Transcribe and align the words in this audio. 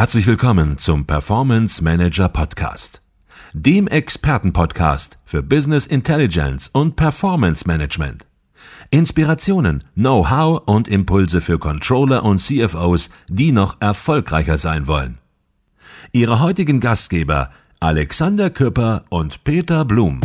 Herzlich 0.00 0.26
willkommen 0.26 0.78
zum 0.78 1.04
Performance 1.04 1.84
Manager 1.84 2.30
Podcast, 2.30 3.02
dem 3.52 3.86
Expertenpodcast 3.86 5.18
für 5.26 5.42
Business 5.42 5.84
Intelligence 5.84 6.70
und 6.72 6.96
Performance 6.96 7.66
Management. 7.66 8.24
Inspirationen, 8.90 9.84
Know-how 9.94 10.62
und 10.64 10.88
Impulse 10.88 11.42
für 11.42 11.58
Controller 11.58 12.24
und 12.24 12.38
CFOs, 12.38 13.10
die 13.28 13.52
noch 13.52 13.76
erfolgreicher 13.80 14.56
sein 14.56 14.86
wollen. 14.86 15.18
Ihre 16.12 16.40
heutigen 16.40 16.80
Gastgeber 16.80 17.50
Alexander 17.78 18.48
Küpper 18.48 19.04
und 19.10 19.44
Peter 19.44 19.84
Blum. 19.84 20.22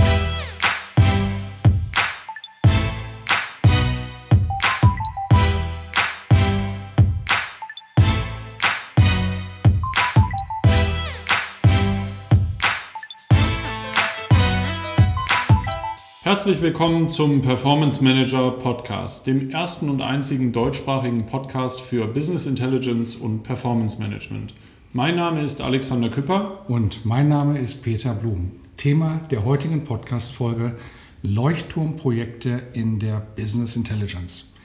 Herzlich 16.35 16.61
willkommen 16.61 17.07
zum 17.07 17.39
Performance 17.39 18.03
Manager 18.03 18.51
Podcast, 18.51 19.25
dem 19.25 19.51
ersten 19.51 19.89
und 19.89 20.01
einzigen 20.01 20.51
deutschsprachigen 20.51 21.25
Podcast 21.25 21.79
für 21.79 22.07
Business 22.07 22.45
Intelligence 22.45 23.15
und 23.15 23.43
Performance 23.43 24.01
Management. 24.01 24.53
Mein 24.91 25.15
Name 25.15 25.41
ist 25.41 25.61
Alexander 25.61 26.09
Küpper. 26.09 26.65
Und 26.67 27.05
mein 27.05 27.29
Name 27.29 27.57
ist 27.57 27.85
Peter 27.85 28.13
Blum. 28.13 28.51
Thema 28.75 29.21
der 29.31 29.45
heutigen 29.45 29.85
Podcast-Folge: 29.85 30.75
Leuchtturmprojekte 31.23 32.63
in 32.73 32.99
der 32.99 33.25
Business 33.37 33.77
Intelligence. 33.77 34.55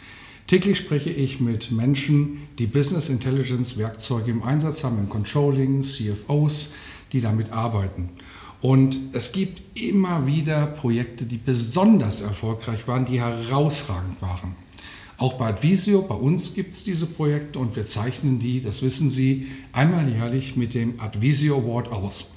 Täglich 0.48 0.76
spreche 0.76 1.10
ich 1.10 1.38
mit 1.38 1.70
Menschen, 1.70 2.48
die 2.58 2.66
Business 2.66 3.08
Intelligence 3.10 3.78
Werkzeuge 3.78 4.32
im 4.32 4.42
Einsatz 4.42 4.82
haben, 4.82 4.98
im 4.98 5.08
Controlling, 5.08 5.84
CFOs, 5.84 6.74
die 7.12 7.20
damit 7.20 7.52
arbeiten. 7.52 8.08
Und 8.60 8.98
es 9.12 9.32
gibt 9.32 9.62
immer 9.78 10.26
wieder 10.26 10.66
Projekte, 10.66 11.24
die 11.24 11.38
besonders 11.38 12.20
erfolgreich 12.20 12.86
waren, 12.86 13.06
die 13.06 13.20
herausragend 13.20 14.20
waren. 14.20 14.54
Auch 15.16 15.34
bei 15.34 15.48
Advisio, 15.48 16.02
bei 16.02 16.14
uns 16.14 16.54
gibt 16.54 16.72
es 16.72 16.84
diese 16.84 17.06
Projekte 17.06 17.58
und 17.58 17.76
wir 17.76 17.84
zeichnen 17.84 18.38
die, 18.38 18.60
das 18.60 18.82
wissen 18.82 19.08
Sie, 19.08 19.48
einmal 19.72 20.08
jährlich 20.08 20.56
mit 20.56 20.74
dem 20.74 20.98
Advisio 20.98 21.58
Award 21.58 21.92
aus. 21.92 22.34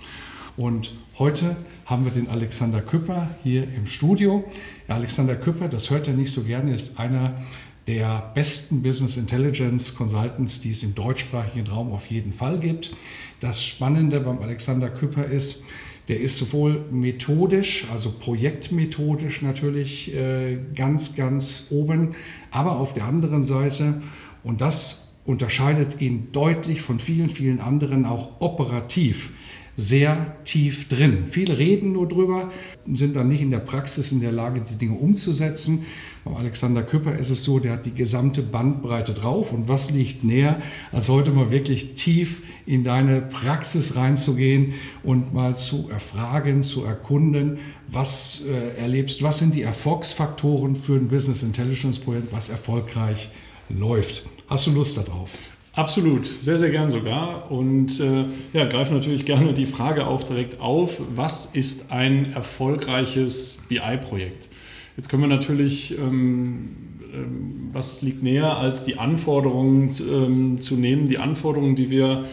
Und 0.58 0.94
heute 1.18 1.56
haben 1.86 2.06
wir 2.06 2.12
den 2.12 2.30
Alexander 2.30 2.82
Küpper 2.82 3.30
hier 3.42 3.64
im 3.64 3.88
Studio. 3.88 4.44
Alexander 4.88 5.36
Küpper, 5.36 5.68
das 5.68 5.90
hört 5.90 6.08
er 6.08 6.14
nicht 6.14 6.32
so 6.32 6.44
gerne, 6.44 6.74
ist 6.74 7.00
einer 7.00 7.42
der 7.88 8.32
besten 8.34 8.82
Business 8.82 9.18
Intelligence 9.18 9.96
Consultants, 9.96 10.62
die 10.62 10.72
es 10.72 10.84
im 10.84 10.96
deutschsprachigen 10.96 11.68
Raum 11.68 11.92
auf 11.92 12.08
jeden 12.08 12.32
Fall 12.32 12.60
gibt. 12.60 12.94
Das 13.40 13.66
Spannende 13.66 14.20
beim 14.22 14.40
Alexander 14.40 14.90
Küpper 14.90 15.26
ist, 15.26 15.66
der 16.08 16.20
ist 16.20 16.38
sowohl 16.38 16.84
methodisch, 16.92 17.88
also 17.92 18.12
projektmethodisch 18.12 19.42
natürlich 19.42 20.14
äh, 20.14 20.58
ganz, 20.76 21.16
ganz 21.16 21.68
oben, 21.70 22.16
aber 22.52 22.78
auf 22.78 22.94
der 22.94 23.06
anderen 23.06 23.44
Seite, 23.44 24.02
und 24.44 24.62
das 24.62 25.16
unterscheidet 25.26 26.02
ihn 26.02 26.30
deutlich 26.34 26.82
von 26.82 27.00
vielen, 27.00 27.30
vielen 27.30 27.62
anderen 27.62 28.06
auch 28.06 28.42
operativ 28.42 29.32
sehr 29.76 30.36
tief 30.44 30.88
drin. 30.88 31.26
Viele 31.26 31.58
reden 31.58 31.94
nur 31.94 32.08
drüber, 32.08 32.52
sind 32.94 33.16
dann 33.16 33.28
nicht 33.28 33.42
in 33.42 33.52
der 33.52 33.60
Praxis 33.60 34.12
in 34.12 34.22
der 34.22 34.32
Lage, 34.32 34.62
die 34.62 34.76
Dinge 34.76 34.98
umzusetzen. 34.98 35.86
Beim 36.24 36.36
Alexander 36.36 36.84
Küpper 36.84 37.18
ist 37.18 37.32
es 37.32 37.44
so, 37.44 37.60
der 37.60 37.74
hat 37.74 37.86
die 37.86 37.94
gesamte 37.94 38.44
Bandbreite 38.44 39.14
drauf. 39.14 39.52
Und 39.52 39.68
was 39.68 39.92
liegt 39.92 40.24
näher, 40.24 40.62
als 40.92 41.10
heute 41.10 41.32
mal 41.32 41.52
wirklich 41.52 41.96
tief 41.96 42.44
in 42.66 42.84
deine 42.84 43.22
Praxis 43.22 43.96
reinzugehen 43.96 44.74
und 45.04 45.34
mal 45.34 45.56
zu 45.56 45.90
erfragen, 45.90 46.64
zu 46.64 46.86
erkunden, 46.86 47.58
was 47.88 48.46
äh, 48.48 48.78
erlebst, 48.78 49.22
was 49.22 49.40
sind 49.40 49.56
die 49.56 49.64
Erfolgsfaktoren 49.64 50.76
für 50.76 50.94
ein 50.94 51.08
Business 51.08 51.44
Intelligence 51.44 52.00
Projekt, 52.00 52.32
was 52.32 52.50
erfolgreich 52.50 53.30
läuft. 53.70 54.26
Hast 54.48 54.68
du 54.68 54.72
Lust 54.72 54.98
darauf? 54.98 55.32
Absolut, 55.76 56.28
sehr, 56.28 56.60
sehr 56.60 56.70
gern 56.70 56.92
sogar. 56.92 57.52
Und 57.52 58.00
äh, 58.00 58.26
ja, 58.54 58.66
greife 58.66 58.94
natürlich 58.94 59.26
gerne 59.26 59.54
die 59.54 59.66
Frage 59.66 60.06
auch 60.06 60.22
direkt 60.24 60.60
auf, 60.60 61.02
was 61.16 61.48
ist 61.48 61.92
ein 61.92 62.32
erfolgreiches 62.34 63.64
BI-Projekt? 63.70 64.50
Jetzt 64.96 65.10
können 65.10 65.24
wir 65.24 65.30
natürlich, 65.30 65.98
ähm, 65.98 66.76
ähm, 67.12 67.70
was 67.74 68.04
liegt 68.04 68.22
näher, 68.22 68.56
als 68.56 68.84
die 68.84 69.00
Anforderungen 69.00 69.92
ähm, 70.08 70.60
zu 70.60 70.76
nehmen, 70.76 71.08
die 71.08 71.18
Anforderungen, 71.18 71.76
die 71.76 71.90
wir 71.90 72.26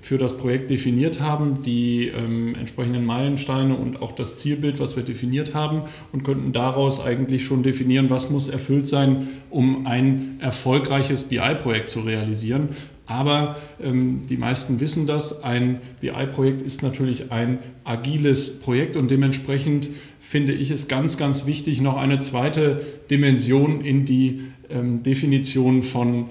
für 0.00 0.16
das 0.16 0.38
Projekt 0.38 0.70
definiert 0.70 1.20
haben, 1.20 1.62
die 1.62 2.06
ähm, 2.06 2.54
entsprechenden 2.54 3.04
Meilensteine 3.04 3.74
und 3.74 4.00
auch 4.00 4.12
das 4.12 4.36
Zielbild, 4.36 4.78
was 4.78 4.96
wir 4.96 5.02
definiert 5.02 5.54
haben 5.54 5.82
und 6.12 6.22
könnten 6.22 6.52
daraus 6.52 7.04
eigentlich 7.04 7.44
schon 7.44 7.64
definieren, 7.64 8.08
was 8.08 8.30
muss 8.30 8.48
erfüllt 8.48 8.86
sein, 8.86 9.28
um 9.50 9.86
ein 9.86 10.38
erfolgreiches 10.40 11.24
BI-Projekt 11.24 11.88
zu 11.88 12.00
realisieren. 12.00 12.68
Aber 13.06 13.56
ähm, 13.82 14.22
die 14.28 14.36
meisten 14.36 14.78
wissen 14.78 15.06
das, 15.08 15.42
ein 15.42 15.80
BI-Projekt 16.00 16.62
ist 16.62 16.84
natürlich 16.84 17.32
ein 17.32 17.58
agiles 17.82 18.60
Projekt 18.60 18.96
und 18.96 19.10
dementsprechend 19.10 19.90
finde 20.20 20.52
ich 20.52 20.70
es 20.70 20.86
ganz, 20.86 21.18
ganz 21.18 21.46
wichtig, 21.46 21.80
noch 21.80 21.96
eine 21.96 22.20
zweite 22.20 22.80
Dimension 23.10 23.84
in 23.84 24.04
die 24.04 24.42
ähm, 24.70 25.02
Definition 25.02 25.82
von 25.82 26.30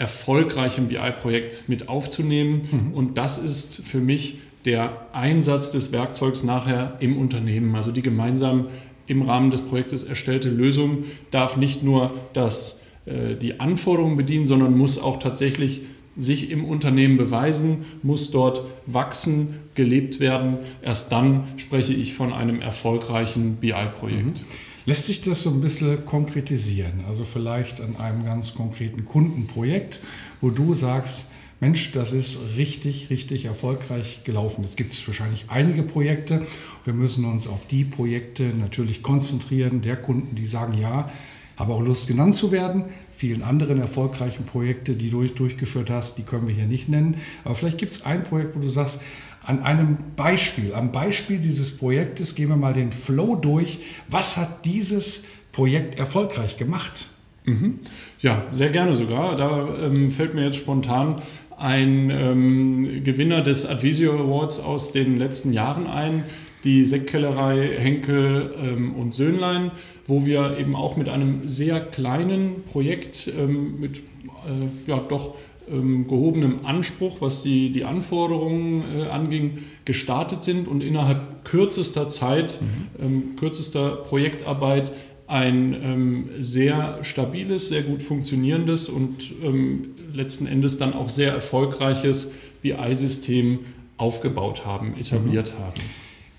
erfolgreichem 0.00 0.88
BI-Projekt 0.88 1.64
mit 1.68 1.90
aufzunehmen. 1.90 2.62
Mhm. 2.70 2.94
Und 2.94 3.18
das 3.18 3.36
ist 3.36 3.82
für 3.84 4.00
mich 4.00 4.38
der 4.64 5.06
Einsatz 5.12 5.70
des 5.70 5.92
Werkzeugs 5.92 6.42
nachher 6.42 6.96
im 7.00 7.18
Unternehmen. 7.18 7.74
Also 7.76 7.92
die 7.92 8.00
gemeinsam 8.00 8.68
im 9.06 9.20
Rahmen 9.20 9.50
des 9.50 9.60
Projektes 9.60 10.02
erstellte 10.02 10.48
Lösung 10.48 11.04
darf 11.30 11.58
nicht 11.58 11.82
nur 11.82 12.14
das, 12.32 12.80
äh, 13.04 13.36
die 13.36 13.60
Anforderungen 13.60 14.16
bedienen, 14.16 14.46
sondern 14.46 14.76
muss 14.76 14.98
auch 14.98 15.18
tatsächlich 15.18 15.82
sich 16.16 16.50
im 16.50 16.64
Unternehmen 16.64 17.18
beweisen, 17.18 17.84
muss 18.02 18.30
dort 18.30 18.62
wachsen, 18.86 19.58
gelebt 19.74 20.18
werden. 20.18 20.58
Erst 20.80 21.12
dann 21.12 21.44
spreche 21.58 21.92
ich 21.92 22.14
von 22.14 22.32
einem 22.32 22.62
erfolgreichen 22.62 23.56
BI-Projekt. 23.56 24.40
Mhm. 24.40 24.69
Lässt 24.86 25.06
sich 25.06 25.20
das 25.20 25.42
so 25.42 25.50
ein 25.50 25.60
bisschen 25.60 26.04
konkretisieren? 26.06 27.04
Also 27.06 27.24
vielleicht 27.24 27.80
an 27.80 27.96
einem 27.96 28.24
ganz 28.24 28.54
konkreten 28.54 29.04
Kundenprojekt, 29.04 30.00
wo 30.40 30.50
du 30.50 30.72
sagst, 30.72 31.30
Mensch, 31.60 31.92
das 31.92 32.12
ist 32.12 32.56
richtig, 32.56 33.10
richtig 33.10 33.44
erfolgreich 33.44 34.24
gelaufen. 34.24 34.64
Jetzt 34.64 34.78
gibt 34.78 34.92
es 34.92 35.06
wahrscheinlich 35.06 35.46
einige 35.48 35.82
Projekte. 35.82 36.46
Wir 36.84 36.94
müssen 36.94 37.26
uns 37.26 37.46
auf 37.46 37.66
die 37.66 37.84
Projekte 37.84 38.44
natürlich 38.44 39.02
konzentrieren, 39.02 39.82
der 39.82 39.96
Kunden, 39.96 40.34
die 40.34 40.46
sagen, 40.46 40.78
ja, 40.78 41.10
habe 41.58 41.74
auch 41.74 41.82
Lust 41.82 42.08
genannt 42.08 42.34
zu 42.34 42.50
werden. 42.50 42.84
Vielen 43.20 43.42
anderen 43.42 43.78
erfolgreichen 43.78 44.46
Projekte, 44.46 44.94
die 44.94 45.10
du 45.10 45.22
durchgeführt 45.26 45.90
hast, 45.90 46.16
die 46.16 46.22
können 46.22 46.48
wir 46.48 46.54
hier 46.54 46.64
nicht 46.64 46.88
nennen. 46.88 47.16
Aber 47.44 47.54
vielleicht 47.54 47.76
gibt 47.76 47.92
es 47.92 48.06
ein 48.06 48.24
Projekt, 48.24 48.56
wo 48.56 48.60
du 48.60 48.70
sagst, 48.70 49.02
an 49.42 49.62
einem 49.62 49.98
Beispiel, 50.16 50.72
am 50.72 50.90
Beispiel 50.90 51.38
dieses 51.38 51.76
Projektes 51.76 52.34
gehen 52.34 52.48
wir 52.48 52.56
mal 52.56 52.72
den 52.72 52.92
Flow 52.92 53.36
durch. 53.36 53.80
Was 54.08 54.38
hat 54.38 54.64
dieses 54.64 55.26
Projekt 55.52 55.98
erfolgreich 55.98 56.56
gemacht? 56.56 57.10
Mhm. 57.44 57.80
Ja, 58.20 58.46
sehr 58.52 58.70
gerne 58.70 58.96
sogar. 58.96 59.36
Da 59.36 59.68
ähm, 59.82 60.10
fällt 60.10 60.32
mir 60.32 60.46
jetzt 60.46 60.56
spontan 60.56 61.20
ein 61.58 62.08
ähm, 62.08 63.04
Gewinner 63.04 63.42
des 63.42 63.66
Advisio 63.66 64.14
Awards 64.14 64.60
aus 64.60 64.92
den 64.92 65.18
letzten 65.18 65.52
Jahren 65.52 65.86
ein, 65.86 66.24
die 66.64 66.84
Sektkellerei 66.84 67.76
Henkel 67.78 68.54
ähm, 68.62 68.94
und 68.94 69.14
Söhnlein, 69.14 69.70
wo 70.06 70.26
wir 70.26 70.58
eben 70.58 70.76
auch 70.76 70.96
mit 70.96 71.08
einem 71.08 71.48
sehr 71.48 71.80
kleinen 71.80 72.64
Projekt 72.64 73.32
ähm, 73.38 73.80
mit 73.80 73.98
äh, 73.98 74.90
ja 74.90 74.98
doch 75.08 75.34
ähm, 75.70 76.08
gehobenem 76.08 76.64
Anspruch, 76.64 77.20
was 77.20 77.42
die, 77.42 77.70
die 77.70 77.84
Anforderungen 77.84 78.84
äh, 78.96 79.04
anging, 79.04 79.58
gestartet 79.84 80.42
sind 80.42 80.68
und 80.68 80.82
innerhalb 80.82 81.44
kürzester 81.44 82.08
Zeit, 82.08 82.60
mhm. 82.60 83.04
ähm, 83.04 83.36
kürzester 83.36 83.96
Projektarbeit 83.96 84.92
ein 85.26 85.74
ähm, 85.74 86.28
sehr 86.40 86.98
stabiles, 87.02 87.68
sehr 87.68 87.82
gut 87.82 88.02
funktionierendes 88.02 88.88
und 88.88 89.32
ähm, 89.42 89.94
letzten 90.12 90.46
Endes 90.46 90.76
dann 90.76 90.92
auch 90.92 91.08
sehr 91.08 91.32
erfolgreiches 91.32 92.32
BI-System 92.62 93.60
aufgebaut 93.96 94.66
haben, 94.66 94.96
etabliert 94.98 95.54
mhm. 95.56 95.62
haben. 95.62 95.80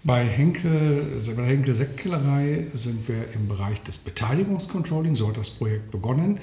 Bei 0.04 0.26
Henkel, 0.26 1.20
bei 1.28 1.34
der 1.34 1.46
Henkel 1.46 1.74
Sektkellerei 1.74 2.68
sind 2.74 3.08
wir 3.08 3.32
im 3.36 3.48
Bereich 3.48 3.84
des 3.84 4.00
Beteiligungscontrolling, 4.00 5.16
so 5.16 5.28
hat 5.28 5.38
das 5.38 5.52
Projekt 5.52 5.92
begonnen 5.92 6.40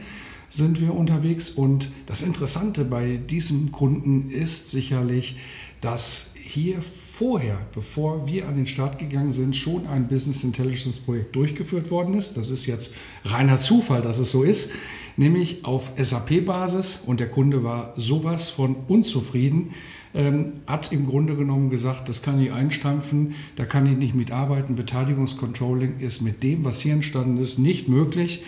sind 0.48 0.80
wir 0.80 0.94
unterwegs. 0.94 1.50
Und 1.50 1.90
das 2.06 2.22
Interessante 2.22 2.84
bei 2.84 3.16
diesem 3.16 3.72
Kunden 3.72 4.30
ist 4.30 4.70
sicherlich, 4.70 5.36
dass 5.80 6.32
hier 6.42 6.80
vorher, 6.80 7.58
bevor 7.74 8.26
wir 8.26 8.48
an 8.48 8.56
den 8.56 8.66
Start 8.66 8.98
gegangen 8.98 9.30
sind, 9.30 9.54
schon 9.54 9.86
ein 9.86 10.08
Business 10.08 10.44
Intelligence 10.44 10.98
Projekt 10.98 11.36
durchgeführt 11.36 11.90
worden 11.90 12.14
ist. 12.14 12.36
Das 12.36 12.50
ist 12.50 12.66
jetzt 12.66 12.96
reiner 13.24 13.58
Zufall, 13.58 14.00
dass 14.00 14.18
es 14.18 14.30
so 14.30 14.42
ist, 14.42 14.72
nämlich 15.16 15.64
auf 15.66 15.92
SAP-Basis. 15.96 17.02
Und 17.04 17.20
der 17.20 17.28
Kunde 17.28 17.62
war 17.64 17.92
sowas 17.96 18.48
von 18.48 18.76
unzufrieden, 18.88 19.72
ähm, 20.14 20.52
hat 20.66 20.92
im 20.92 21.06
Grunde 21.06 21.36
genommen 21.36 21.70
gesagt, 21.70 22.08
das 22.08 22.22
kann 22.22 22.40
ich 22.40 22.52
einstampfen, 22.52 23.34
da 23.56 23.64
kann 23.64 23.86
ich 23.86 23.96
nicht 23.96 24.14
mitarbeiten. 24.14 24.76
Beteiligungscontrolling 24.76 25.98
ist 25.98 26.22
mit 26.22 26.42
dem, 26.42 26.64
was 26.64 26.80
hier 26.80 26.92
entstanden 26.94 27.38
ist, 27.38 27.58
nicht 27.58 27.88
möglich. 27.88 28.44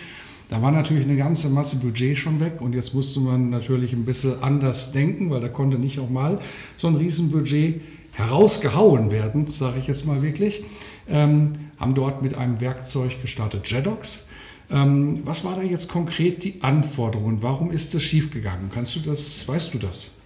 Da 0.49 0.61
war 0.61 0.71
natürlich 0.71 1.05
eine 1.05 1.15
ganze 1.15 1.49
Masse 1.49 1.77
Budget 1.77 2.17
schon 2.17 2.41
weg 2.41 2.59
und 2.59 2.73
jetzt 2.73 2.93
musste 2.93 3.21
man 3.21 3.49
natürlich 3.49 3.93
ein 3.93 4.03
bisschen 4.03 4.43
anders 4.43 4.91
denken, 4.91 5.29
weil 5.29 5.39
da 5.39 5.47
konnte 5.47 5.79
nicht 5.79 5.95
nochmal 5.97 6.39
so 6.75 6.87
ein 6.87 6.95
Riesenbudget 6.95 7.79
herausgehauen 8.11 9.11
werden, 9.11 9.47
sage 9.47 9.79
ich 9.79 9.87
jetzt 9.87 10.05
mal 10.05 10.21
wirklich. 10.21 10.65
Ähm, 11.07 11.53
haben 11.77 11.95
dort 11.95 12.21
mit 12.21 12.35
einem 12.35 12.59
Werkzeug 12.59 13.21
gestartet, 13.21 13.71
JEDOX. 13.71 14.27
Ähm, 14.69 15.21
was 15.25 15.43
war 15.43 15.55
da 15.55 15.61
jetzt 15.61 15.89
konkret 15.89 16.43
die 16.43 16.61
Anforderung? 16.61 17.41
Warum 17.41 17.71
ist 17.71 17.93
das 17.93 18.03
schiefgegangen? 18.03 18.69
Kannst 18.73 18.95
du 18.95 18.99
das, 18.99 19.47
weißt 19.47 19.73
du 19.73 19.79
das? 19.79 20.20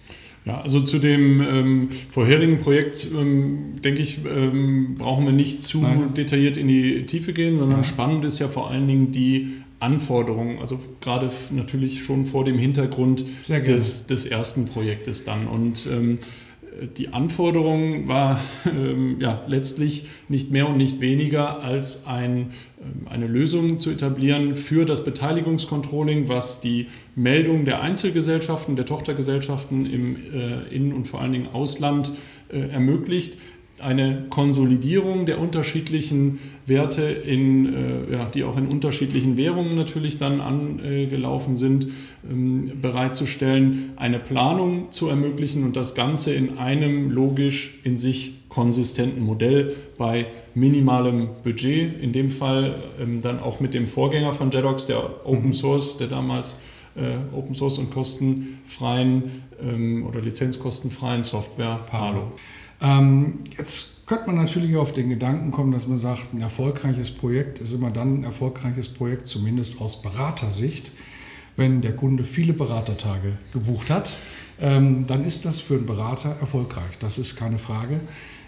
Ja, 0.46 0.60
also 0.60 0.80
zu 0.80 1.00
dem 1.00 1.40
ähm, 1.40 1.88
vorherigen 2.08 2.58
Projekt, 2.58 3.08
ähm, 3.12 3.80
denke 3.82 4.00
ich, 4.00 4.20
ähm, 4.24 4.94
brauchen 4.96 5.26
wir 5.26 5.32
nicht 5.32 5.62
zu 5.62 5.80
Nein. 5.80 6.14
detailliert 6.14 6.56
in 6.56 6.68
die 6.68 7.04
Tiefe 7.04 7.32
gehen, 7.32 7.58
sondern 7.58 7.78
ja. 7.78 7.84
spannend 7.84 8.24
ist 8.24 8.38
ja 8.38 8.46
vor 8.46 8.70
allen 8.70 8.86
Dingen 8.86 9.10
die 9.10 9.54
Anforderungen, 9.80 10.58
also 10.60 10.78
gerade 11.00 11.30
natürlich 11.50 12.04
schon 12.04 12.24
vor 12.24 12.44
dem 12.44 12.58
Hintergrund 12.58 13.24
des, 13.48 14.06
des 14.06 14.24
ersten 14.24 14.66
Projektes 14.66 15.24
dann. 15.24 15.48
Und 15.48 15.88
ähm, 15.92 16.18
die 16.96 17.08
Anforderung 17.08 18.08
war 18.08 18.40
ähm, 18.66 19.16
ja, 19.20 19.42
letztlich 19.46 20.06
nicht 20.28 20.50
mehr 20.50 20.68
und 20.68 20.76
nicht 20.76 21.00
weniger 21.00 21.62
als 21.62 22.06
ein, 22.06 22.52
ähm, 22.80 23.06
eine 23.08 23.26
Lösung 23.26 23.78
zu 23.78 23.90
etablieren 23.90 24.54
für 24.54 24.84
das 24.84 25.04
Beteiligungscontrolling, 25.04 26.28
was 26.28 26.60
die 26.60 26.88
Meldung 27.14 27.64
der 27.64 27.80
Einzelgesellschaften, 27.80 28.76
der 28.76 28.86
Tochtergesellschaften 28.86 29.86
im 29.86 30.16
äh, 30.16 30.74
Innen- 30.74 30.92
und 30.92 31.06
vor 31.06 31.20
allen 31.20 31.32
Dingen 31.32 31.48
Ausland 31.52 32.12
äh, 32.48 32.58
ermöglicht 32.58 33.38
eine 33.78 34.26
Konsolidierung 34.30 35.26
der 35.26 35.38
unterschiedlichen 35.38 36.38
Werte, 36.64 37.02
in, 37.02 37.74
äh, 37.74 38.12
ja, 38.12 38.26
die 38.32 38.44
auch 38.44 38.56
in 38.56 38.68
unterschiedlichen 38.68 39.36
Währungen 39.36 39.76
natürlich 39.76 40.18
dann 40.18 40.40
angelaufen 40.40 41.56
sind, 41.56 41.88
ähm, 42.28 42.72
bereitzustellen, 42.80 43.92
eine 43.96 44.18
Planung 44.18 44.90
zu 44.92 45.08
ermöglichen 45.08 45.64
und 45.64 45.76
das 45.76 45.94
Ganze 45.94 46.34
in 46.34 46.58
einem 46.58 47.10
logisch 47.10 47.78
in 47.84 47.98
sich 47.98 48.34
konsistenten 48.48 49.22
Modell 49.22 49.74
bei 49.98 50.26
minimalem 50.54 51.28
Budget, 51.44 52.00
in 52.00 52.12
dem 52.12 52.30
Fall 52.30 52.82
ähm, 52.98 53.20
dann 53.20 53.40
auch 53.40 53.60
mit 53.60 53.74
dem 53.74 53.86
Vorgänger 53.86 54.32
von 54.32 54.50
JEDOX, 54.50 54.86
der 54.86 55.26
Open 55.26 55.48
mhm. 55.48 55.54
Source, 55.54 55.98
der 55.98 56.06
damals 56.06 56.58
äh, 56.96 57.36
Open 57.36 57.54
Source 57.54 57.78
und 57.78 57.90
kostenfreien 57.90 59.42
ähm, 59.60 60.06
oder 60.06 60.22
lizenzkostenfreien 60.22 61.22
Software 61.22 61.80
Palo. 61.90 62.32
Ähm, 62.80 63.40
jetzt 63.56 64.06
könnte 64.06 64.26
man 64.26 64.36
natürlich 64.36 64.76
auf 64.76 64.92
den 64.92 65.08
Gedanken 65.08 65.50
kommen, 65.50 65.72
dass 65.72 65.86
man 65.86 65.96
sagt, 65.96 66.32
ein 66.32 66.40
erfolgreiches 66.40 67.10
Projekt 67.10 67.58
ist 67.58 67.72
immer 67.72 67.90
dann 67.90 68.20
ein 68.20 68.24
erfolgreiches 68.24 68.88
Projekt, 68.88 69.26
zumindest 69.26 69.80
aus 69.80 70.02
Beratersicht, 70.02 70.92
wenn 71.56 71.80
der 71.80 71.96
Kunde 71.96 72.24
viele 72.24 72.52
Beratertage 72.52 73.38
gebucht 73.52 73.90
hat. 73.90 74.16
Ähm, 74.60 75.06
dann 75.06 75.24
ist 75.24 75.44
das 75.44 75.60
für 75.60 75.74
einen 75.74 75.86
Berater 75.86 76.36
erfolgreich. 76.40 76.98
Das 77.00 77.18
ist 77.18 77.36
keine 77.36 77.58
Frage. 77.58 78.00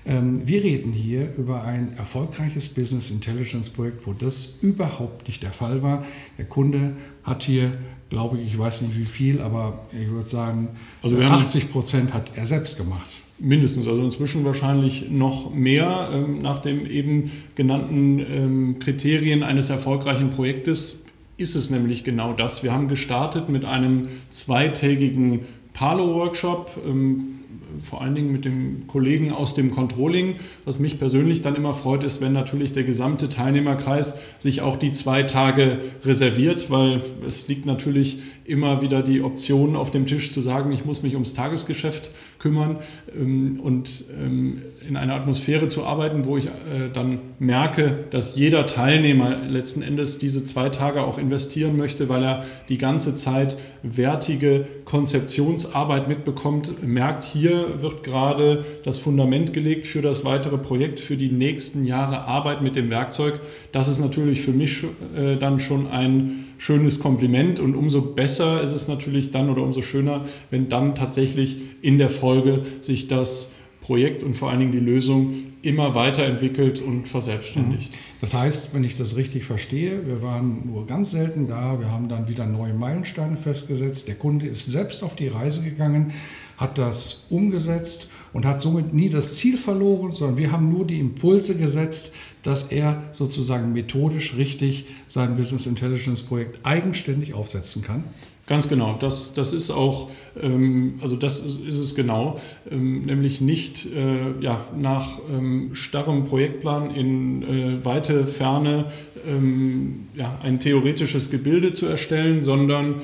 Ähm, 0.06 0.46
wir 0.46 0.62
reden 0.62 0.92
hier 0.92 1.34
über 1.36 1.64
ein 1.64 1.96
erfolgreiches 1.98 2.70
Business 2.70 3.10
Intelligence 3.10 3.68
Projekt, 3.68 4.06
wo 4.06 4.12
das 4.12 4.58
überhaupt 4.62 5.26
nicht 5.26 5.42
der 5.42 5.52
Fall 5.52 5.82
war. 5.82 6.04
Der 6.38 6.46
Kunde 6.46 6.94
hat 7.24 7.42
hier, 7.42 7.72
glaube 8.08 8.38
ich, 8.38 8.52
ich 8.52 8.58
weiß 8.58 8.82
nicht 8.82 8.96
wie 8.96 9.06
viel, 9.06 9.40
aber 9.40 9.86
ich 9.92 10.08
würde 10.08 10.26
sagen, 10.26 10.68
also 11.02 11.20
80 11.20 11.70
Prozent 11.72 12.14
hat 12.14 12.30
er 12.36 12.46
selbst 12.46 12.78
gemacht. 12.78 13.18
Mindestens, 13.40 13.86
also 13.86 14.02
inzwischen 14.02 14.44
wahrscheinlich 14.44 15.10
noch 15.10 15.54
mehr 15.54 16.10
ähm, 16.12 16.42
nach 16.42 16.58
den 16.58 16.90
eben 16.90 17.30
genannten 17.54 18.18
ähm, 18.18 18.78
Kriterien 18.80 19.42
eines 19.42 19.70
erfolgreichen 19.70 20.30
Projektes 20.30 21.04
ist 21.38 21.54
es 21.54 21.70
nämlich 21.70 22.02
genau 22.02 22.32
das. 22.32 22.64
Wir 22.64 22.72
haben 22.72 22.88
gestartet 22.88 23.48
mit 23.48 23.64
einem 23.64 24.08
zweitägigen 24.28 25.40
Palo-Workshop. 25.72 26.82
Ähm, 26.84 27.38
vor 27.80 28.00
allen 28.00 28.14
Dingen 28.14 28.32
mit 28.32 28.44
dem 28.44 28.86
Kollegen 28.86 29.32
aus 29.32 29.54
dem 29.54 29.70
Controlling. 29.70 30.36
Was 30.64 30.78
mich 30.78 30.98
persönlich 30.98 31.42
dann 31.42 31.54
immer 31.54 31.72
freut, 31.72 32.02
ist, 32.02 32.20
wenn 32.20 32.32
natürlich 32.32 32.72
der 32.72 32.82
gesamte 32.82 33.28
Teilnehmerkreis 33.28 34.14
sich 34.38 34.62
auch 34.62 34.76
die 34.76 34.92
zwei 34.92 35.22
Tage 35.22 35.78
reserviert, 36.04 36.70
weil 36.70 37.02
es 37.26 37.46
liegt 37.46 37.66
natürlich 37.66 38.18
immer 38.44 38.82
wieder 38.82 39.02
die 39.02 39.22
Option 39.22 39.76
auf 39.76 39.90
dem 39.90 40.06
Tisch 40.06 40.32
zu 40.32 40.40
sagen, 40.40 40.72
ich 40.72 40.84
muss 40.84 41.02
mich 41.02 41.14
ums 41.14 41.34
Tagesgeschäft 41.34 42.10
kümmern 42.38 42.76
ähm, 43.14 43.60
und 43.60 44.04
ähm, 44.18 44.62
in 44.86 44.96
einer 44.96 45.14
Atmosphäre 45.14 45.68
zu 45.68 45.84
arbeiten, 45.84 46.24
wo 46.24 46.36
ich 46.36 46.46
äh, 46.46 46.88
dann 46.92 47.18
merke, 47.38 48.04
dass 48.10 48.36
jeder 48.36 48.66
Teilnehmer 48.66 49.36
letzten 49.48 49.82
Endes 49.82 50.18
diese 50.18 50.44
zwei 50.44 50.68
Tage 50.68 51.02
auch 51.02 51.18
investieren 51.18 51.76
möchte, 51.76 52.08
weil 52.08 52.22
er 52.22 52.44
die 52.68 52.78
ganze 52.78 53.14
Zeit 53.14 53.58
wertige 53.82 54.66
Konzeptionsarbeit 54.84 56.08
mitbekommt, 56.08 56.82
merkt, 56.86 57.24
hier 57.24 57.82
wird 57.82 58.02
gerade 58.02 58.64
das 58.84 58.98
Fundament 58.98 59.52
gelegt 59.52 59.86
für 59.86 60.02
das 60.02 60.24
weitere 60.24 60.58
Projekt, 60.58 61.00
für 61.00 61.16
die 61.16 61.30
nächsten 61.30 61.84
Jahre 61.84 62.24
Arbeit 62.24 62.62
mit 62.62 62.76
dem 62.76 62.88
Werkzeug. 62.90 63.40
Das 63.72 63.88
ist 63.88 63.98
natürlich 63.98 64.40
für 64.40 64.52
mich 64.52 64.84
äh, 65.16 65.36
dann 65.36 65.60
schon 65.60 65.88
ein 65.88 66.47
schönes 66.58 67.00
Kompliment 67.00 67.60
und 67.60 67.74
umso 67.74 68.02
besser 68.02 68.62
ist 68.62 68.72
es 68.72 68.88
natürlich 68.88 69.30
dann 69.30 69.48
oder 69.48 69.62
umso 69.62 69.80
schöner, 69.80 70.24
wenn 70.50 70.68
dann 70.68 70.94
tatsächlich 70.94 71.56
in 71.80 71.98
der 71.98 72.10
Folge 72.10 72.62
sich 72.80 73.08
das 73.08 73.52
Projekt 73.80 74.22
und 74.22 74.36
vor 74.36 74.50
allen 74.50 74.58
Dingen 74.58 74.72
die 74.72 74.80
Lösung 74.80 75.34
immer 75.62 75.94
weiterentwickelt 75.94 76.80
und 76.80 77.08
verselbstständigt. 77.08 77.92
Mhm. 77.92 77.96
Das 78.20 78.34
heißt, 78.34 78.74
wenn 78.74 78.84
ich 78.84 78.96
das 78.96 79.16
richtig 79.16 79.44
verstehe, 79.44 80.06
wir 80.06 80.22
waren 80.22 80.62
nur 80.66 80.86
ganz 80.86 81.12
selten 81.12 81.46
da, 81.46 81.80
wir 81.80 81.90
haben 81.90 82.08
dann 82.08 82.28
wieder 82.28 82.44
neue 82.44 82.74
Meilensteine 82.74 83.36
festgesetzt, 83.36 84.08
der 84.08 84.16
Kunde 84.16 84.46
ist 84.46 84.66
selbst 84.66 85.02
auf 85.02 85.16
die 85.16 85.28
Reise 85.28 85.64
gegangen, 85.64 86.12
hat 86.56 86.76
das 86.76 87.28
umgesetzt 87.30 88.10
und 88.32 88.44
hat 88.44 88.60
somit 88.60 88.92
nie 88.94 89.08
das 89.08 89.36
Ziel 89.36 89.56
verloren, 89.56 90.12
sondern 90.12 90.36
wir 90.36 90.52
haben 90.52 90.70
nur 90.70 90.86
die 90.86 91.00
Impulse 91.00 91.56
gesetzt, 91.56 92.14
dass 92.42 92.70
er 92.70 93.02
sozusagen 93.12 93.72
methodisch 93.72 94.36
richtig 94.36 94.86
sein 95.06 95.36
Business 95.36 95.66
Intelligence 95.66 96.22
Projekt 96.22 96.58
eigenständig 96.64 97.34
aufsetzen 97.34 97.82
kann. 97.82 98.04
Ganz 98.48 98.70
genau, 98.70 98.96
das, 98.98 99.34
das 99.34 99.52
ist 99.52 99.70
auch, 99.70 100.08
ähm, 100.40 100.94
also 101.02 101.16
das 101.16 101.40
ist 101.40 101.76
es 101.76 101.94
genau, 101.94 102.38
ähm, 102.70 103.02
nämlich 103.04 103.42
nicht 103.42 103.84
äh, 103.94 104.40
ja, 104.40 104.64
nach 104.74 105.18
ähm, 105.30 105.74
starrem 105.74 106.24
Projektplan 106.24 106.90
in 106.94 107.42
äh, 107.42 107.84
weite 107.84 108.26
Ferne 108.26 108.86
ähm, 109.28 110.06
ja, 110.14 110.38
ein 110.42 110.60
theoretisches 110.60 111.30
Gebilde 111.30 111.72
zu 111.72 111.84
erstellen, 111.84 112.40
sondern 112.40 113.02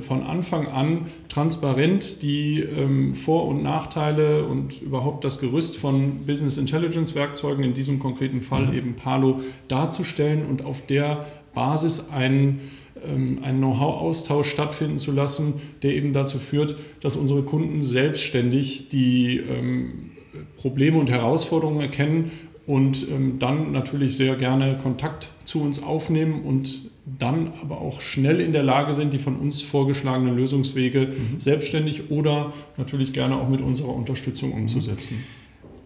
von 0.00 0.22
Anfang 0.22 0.68
an 0.68 1.06
transparent 1.28 2.22
die 2.22 2.60
ähm, 2.60 3.12
Vor- 3.12 3.46
und 3.46 3.62
Nachteile 3.62 4.46
und 4.46 4.80
überhaupt 4.80 5.24
das 5.24 5.38
Gerüst 5.38 5.76
von 5.76 6.24
Business 6.26 6.56
Intelligence 6.56 7.14
Werkzeugen, 7.14 7.62
in 7.62 7.74
diesem 7.74 7.98
konkreten 7.98 8.40
Fall 8.40 8.68
mhm. 8.68 8.78
eben 8.78 8.94
Palo, 8.94 9.40
darzustellen 9.68 10.46
und 10.46 10.64
auf 10.64 10.86
der 10.86 11.26
Basis 11.54 12.08
einen 12.10 12.60
ähm, 13.04 13.40
einen 13.42 13.58
Know-how-Austausch 13.58 14.48
stattfinden 14.48 14.98
zu 14.98 15.12
lassen, 15.12 15.54
der 15.82 15.94
eben 15.94 16.12
dazu 16.12 16.38
führt, 16.38 16.76
dass 17.00 17.16
unsere 17.16 17.42
Kunden 17.42 17.82
selbstständig 17.82 18.88
die 18.88 19.38
ähm, 19.38 20.12
Probleme 20.56 20.98
und 20.98 21.10
Herausforderungen 21.10 21.80
erkennen 21.80 22.30
und 22.66 23.06
ähm, 23.08 23.38
dann 23.38 23.72
natürlich 23.72 24.16
sehr 24.16 24.36
gerne 24.36 24.78
Kontakt 24.82 25.30
zu 25.44 25.62
uns 25.62 25.82
aufnehmen 25.82 26.42
und 26.42 26.85
dann 27.06 27.52
aber 27.62 27.80
auch 27.80 28.00
schnell 28.00 28.40
in 28.40 28.52
der 28.52 28.64
Lage 28.64 28.92
sind, 28.92 29.12
die 29.12 29.18
von 29.18 29.36
uns 29.36 29.62
vorgeschlagenen 29.62 30.36
Lösungswege 30.36 31.06
mhm. 31.06 31.38
selbstständig 31.38 32.10
oder 32.10 32.52
natürlich 32.76 33.12
gerne 33.12 33.36
auch 33.36 33.48
mit 33.48 33.60
unserer 33.60 33.94
Unterstützung 33.94 34.52
umzusetzen. 34.52 35.22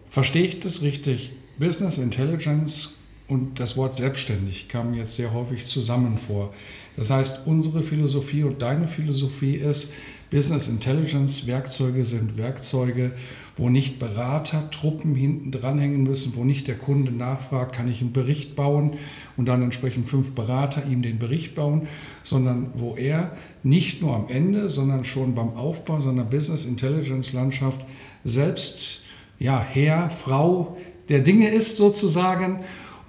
Verstehe 0.09 0.43
ich 0.43 0.59
das 0.59 0.81
richtig? 0.81 1.31
Business 1.59 1.99
Intelligence 1.99 2.95
und 3.27 3.59
das 3.59 3.77
Wort 3.77 3.93
selbstständig 3.93 4.67
kam 4.67 4.95
jetzt 4.95 5.15
sehr 5.15 5.31
häufig 5.31 5.63
zusammen 5.63 6.17
vor. 6.17 6.53
Das 6.97 7.11
heißt, 7.11 7.45
unsere 7.45 7.83
Philosophie 7.83 8.43
und 8.43 8.61
deine 8.61 8.87
Philosophie 8.87 9.55
ist, 9.55 9.93
Business 10.31 10.69
Intelligence 10.69 11.45
Werkzeuge 11.45 12.05
sind 12.05 12.37
Werkzeuge, 12.37 13.11
wo 13.57 13.69
nicht 13.69 13.99
Berater, 13.99 14.71
Truppen 14.71 15.13
hinten 15.13 15.51
dranhängen 15.51 16.03
müssen, 16.03 16.33
wo 16.35 16.45
nicht 16.45 16.67
der 16.67 16.77
Kunde 16.77 17.11
nachfragt, 17.11 17.75
kann 17.75 17.89
ich 17.89 18.01
einen 18.01 18.13
Bericht 18.13 18.55
bauen 18.55 18.93
und 19.35 19.45
dann 19.45 19.61
entsprechend 19.61 20.07
fünf 20.07 20.31
Berater 20.31 20.85
ihm 20.87 21.01
den 21.01 21.19
Bericht 21.19 21.53
bauen, 21.53 21.87
sondern 22.23 22.71
wo 22.75 22.95
er 22.95 23.33
nicht 23.61 24.01
nur 24.01 24.15
am 24.15 24.29
Ende, 24.29 24.69
sondern 24.69 25.03
schon 25.03 25.35
beim 25.35 25.55
Aufbau 25.55 25.99
seiner 25.99 26.23
Business 26.23 26.65
Intelligence 26.65 27.33
Landschaft 27.33 27.81
selbst 28.23 29.03
ja, 29.37 29.59
Herr, 29.61 30.09
Frau 30.09 30.77
der 31.09 31.19
Dinge 31.19 31.49
ist 31.49 31.75
sozusagen, 31.75 32.61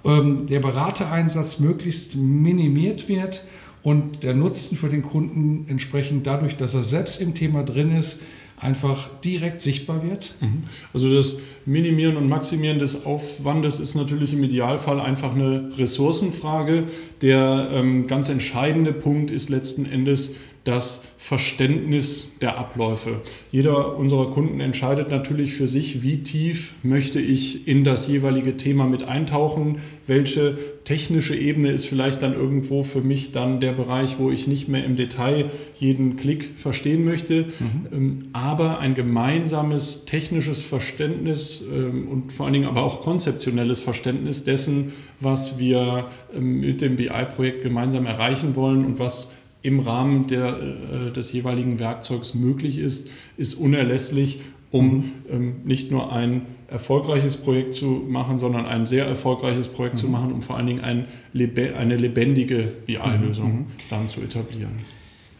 ähm, 0.03 0.45
der 0.47 0.59
Beratereinsatz 0.59 1.59
möglichst 1.59 2.17
minimiert 2.17 3.07
wird 3.07 3.45
und 3.83 4.23
der 4.23 4.33
Nutzen 4.33 4.77
für 4.77 4.89
den 4.89 5.03
Kunden 5.03 5.65
entsprechend 5.67 6.25
dadurch, 6.25 6.55
dass 6.55 6.73
er 6.73 6.83
selbst 6.83 7.21
im 7.21 7.35
Thema 7.35 7.63
drin 7.63 7.91
ist, 7.91 8.23
einfach 8.57 9.09
direkt 9.21 9.61
sichtbar 9.61 10.03
wird? 10.03 10.35
Mhm. 10.39 10.63
Also 10.93 11.13
das 11.13 11.39
Minimieren 11.65 12.15
und 12.15 12.29
Maximieren 12.29 12.79
des 12.79 13.05
Aufwandes 13.05 13.79
ist 13.79 13.95
natürlich 13.95 14.33
im 14.33 14.43
Idealfall 14.43 14.99
einfach 14.99 15.35
eine 15.35 15.69
Ressourcenfrage. 15.77 16.85
Der 17.21 17.69
ähm, 17.73 18.07
ganz 18.07 18.29
entscheidende 18.29 18.93
Punkt 18.93 19.31
ist 19.31 19.49
letzten 19.49 19.85
Endes 19.85 20.35
das 20.63 21.05
Verständnis 21.17 22.37
der 22.41 22.57
Abläufe. 22.57 23.21
Jeder 23.51 23.97
unserer 23.97 24.31
Kunden 24.31 24.61
entscheidet 24.61 25.09
natürlich 25.09 25.53
für 25.53 25.67
sich, 25.67 26.03
wie 26.03 26.23
tief 26.23 26.75
möchte 26.83 27.19
ich 27.19 27.67
in 27.67 27.83
das 27.83 28.07
jeweilige 28.07 28.55
Thema 28.55 28.85
mit 28.85 29.03
eintauchen, 29.03 29.79
welche 30.07 30.57
technische 30.83 31.35
Ebene 31.35 31.71
ist 31.71 31.85
vielleicht 31.85 32.21
dann 32.21 32.33
irgendwo 32.33 32.83
für 32.83 33.01
mich 33.01 33.31
dann 33.31 33.59
der 33.59 33.71
Bereich, 33.73 34.19
wo 34.19 34.31
ich 34.31 34.47
nicht 34.47 34.67
mehr 34.67 34.83
im 34.85 34.95
Detail 34.95 35.49
jeden 35.77 36.17
Klick 36.17 36.51
verstehen 36.57 37.05
möchte, 37.05 37.45
mhm. 37.59 37.73
Ähm, 37.91 38.29
aber 38.33 38.79
ein 38.79 38.93
gemeinsames 38.93 40.05
technisches 40.05 40.61
Verständnis 40.61 41.63
ähm, 41.73 42.07
und 42.07 42.31
vor 42.31 42.45
allen 42.45 42.53
Dingen 42.53 42.67
aber 42.67 42.83
auch 42.83 43.01
konzeptionelles 43.01 43.81
Verständnis 43.81 44.43
dessen, 44.43 44.93
was 45.19 45.59
wir 45.59 46.07
ähm, 46.35 46.61
mit 46.61 46.81
dem 46.81 46.95
BI-Projekt 46.95 47.63
gemeinsam 47.63 48.05
erreichen 48.05 48.55
wollen 48.55 48.85
und 48.85 48.99
was 48.99 49.31
im 49.63 49.79
Rahmen 49.79 50.27
der, 50.27 50.59
äh, 50.59 51.11
des 51.11 51.31
jeweiligen 51.31 51.79
Werkzeugs 51.79 52.35
möglich 52.35 52.77
ist, 52.77 53.09
ist 53.37 53.55
unerlässlich, 53.55 54.41
um 54.71 54.85
mhm. 54.85 55.11
ähm, 55.31 55.55
nicht 55.63 55.89
nur 55.89 56.11
ein 56.11 56.43
erfolgreiches 56.67 57.37
Projekt 57.37 57.73
zu 57.73 57.85
machen, 57.85 58.39
sondern 58.39 58.65
ein 58.65 58.85
sehr 58.85 59.05
erfolgreiches 59.05 59.69
Projekt 59.69 59.95
mhm. 59.95 59.99
zu 59.99 60.07
machen, 60.09 60.33
um 60.33 60.41
vor 60.41 60.57
allen 60.57 60.67
Dingen 60.67 60.81
ein, 60.81 61.05
eine 61.33 61.97
lebendige 61.97 62.71
BI-Lösung 62.85 63.53
mhm. 63.53 63.65
dann 63.89 64.07
zu 64.07 64.21
etablieren. 64.21 64.73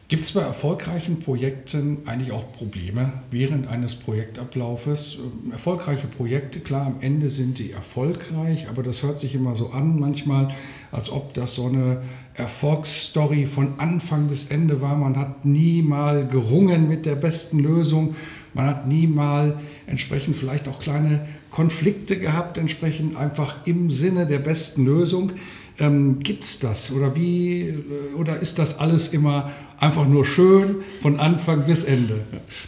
Gibt 0.10 0.24
es 0.24 0.34
bei 0.34 0.42
erfolgreichen 0.42 1.20
Projekten 1.20 2.00
eigentlich 2.06 2.34
auch 2.34 2.52
Probleme 2.52 3.14
während 3.32 3.68
eines 3.68 3.96
Projektablaufes? 3.96 5.20
Ähm, 5.20 5.52
erfolgreiche 5.54 6.08
Projekte, 6.08 6.60
klar, 6.60 6.86
am 6.86 6.98
Ende 7.00 7.30
sind 7.30 7.58
die 7.58 7.72
erfolgreich, 7.72 8.68
aber 8.70 8.84
das 8.84 9.02
hört 9.02 9.18
sich 9.18 9.34
immer 9.34 9.56
so 9.56 9.70
an 9.70 10.00
manchmal, 10.00 10.50
als 10.92 11.10
ob 11.10 11.34
das 11.34 11.56
so 11.56 11.68
eine 11.68 12.02
Erfolgsstory 12.34 13.46
von 13.46 13.80
Anfang 13.80 14.28
bis 14.28 14.52
Ende 14.52 14.82
war. 14.82 14.96
Man 14.96 15.18
hat 15.18 15.46
nie 15.46 15.82
mal 15.82 16.28
gerungen 16.28 16.90
mit 16.90 17.06
der 17.06 17.16
besten 17.16 17.60
Lösung. 17.60 18.16
Man 18.54 18.68
hat 18.68 18.88
nie 18.88 19.08
mal 19.08 19.60
entsprechend 19.88 20.36
vielleicht 20.36 20.68
auch 20.68 20.80
kleine 20.80 21.28
Konflikte 21.50 22.20
gehabt, 22.20 22.58
entsprechend 22.58 23.16
einfach 23.16 23.66
im 23.66 23.90
Sinne 23.90 24.28
der 24.28 24.40
besten 24.40 24.86
Lösung. 24.86 25.32
Ähm, 25.80 26.20
Gibt 26.20 26.44
es 26.44 26.60
das 26.60 26.94
oder 26.94 27.16
wie 27.16 27.62
äh, 27.62 28.16
oder 28.18 28.40
ist 28.40 28.60
das 28.60 28.80
alles 28.80 29.14
immer 29.14 29.52
einfach 29.80 30.08
nur 30.08 30.26
schön 30.26 30.78
von 31.02 31.20
Anfang 31.20 31.66
bis 31.66 31.84
Ende? 31.84 32.22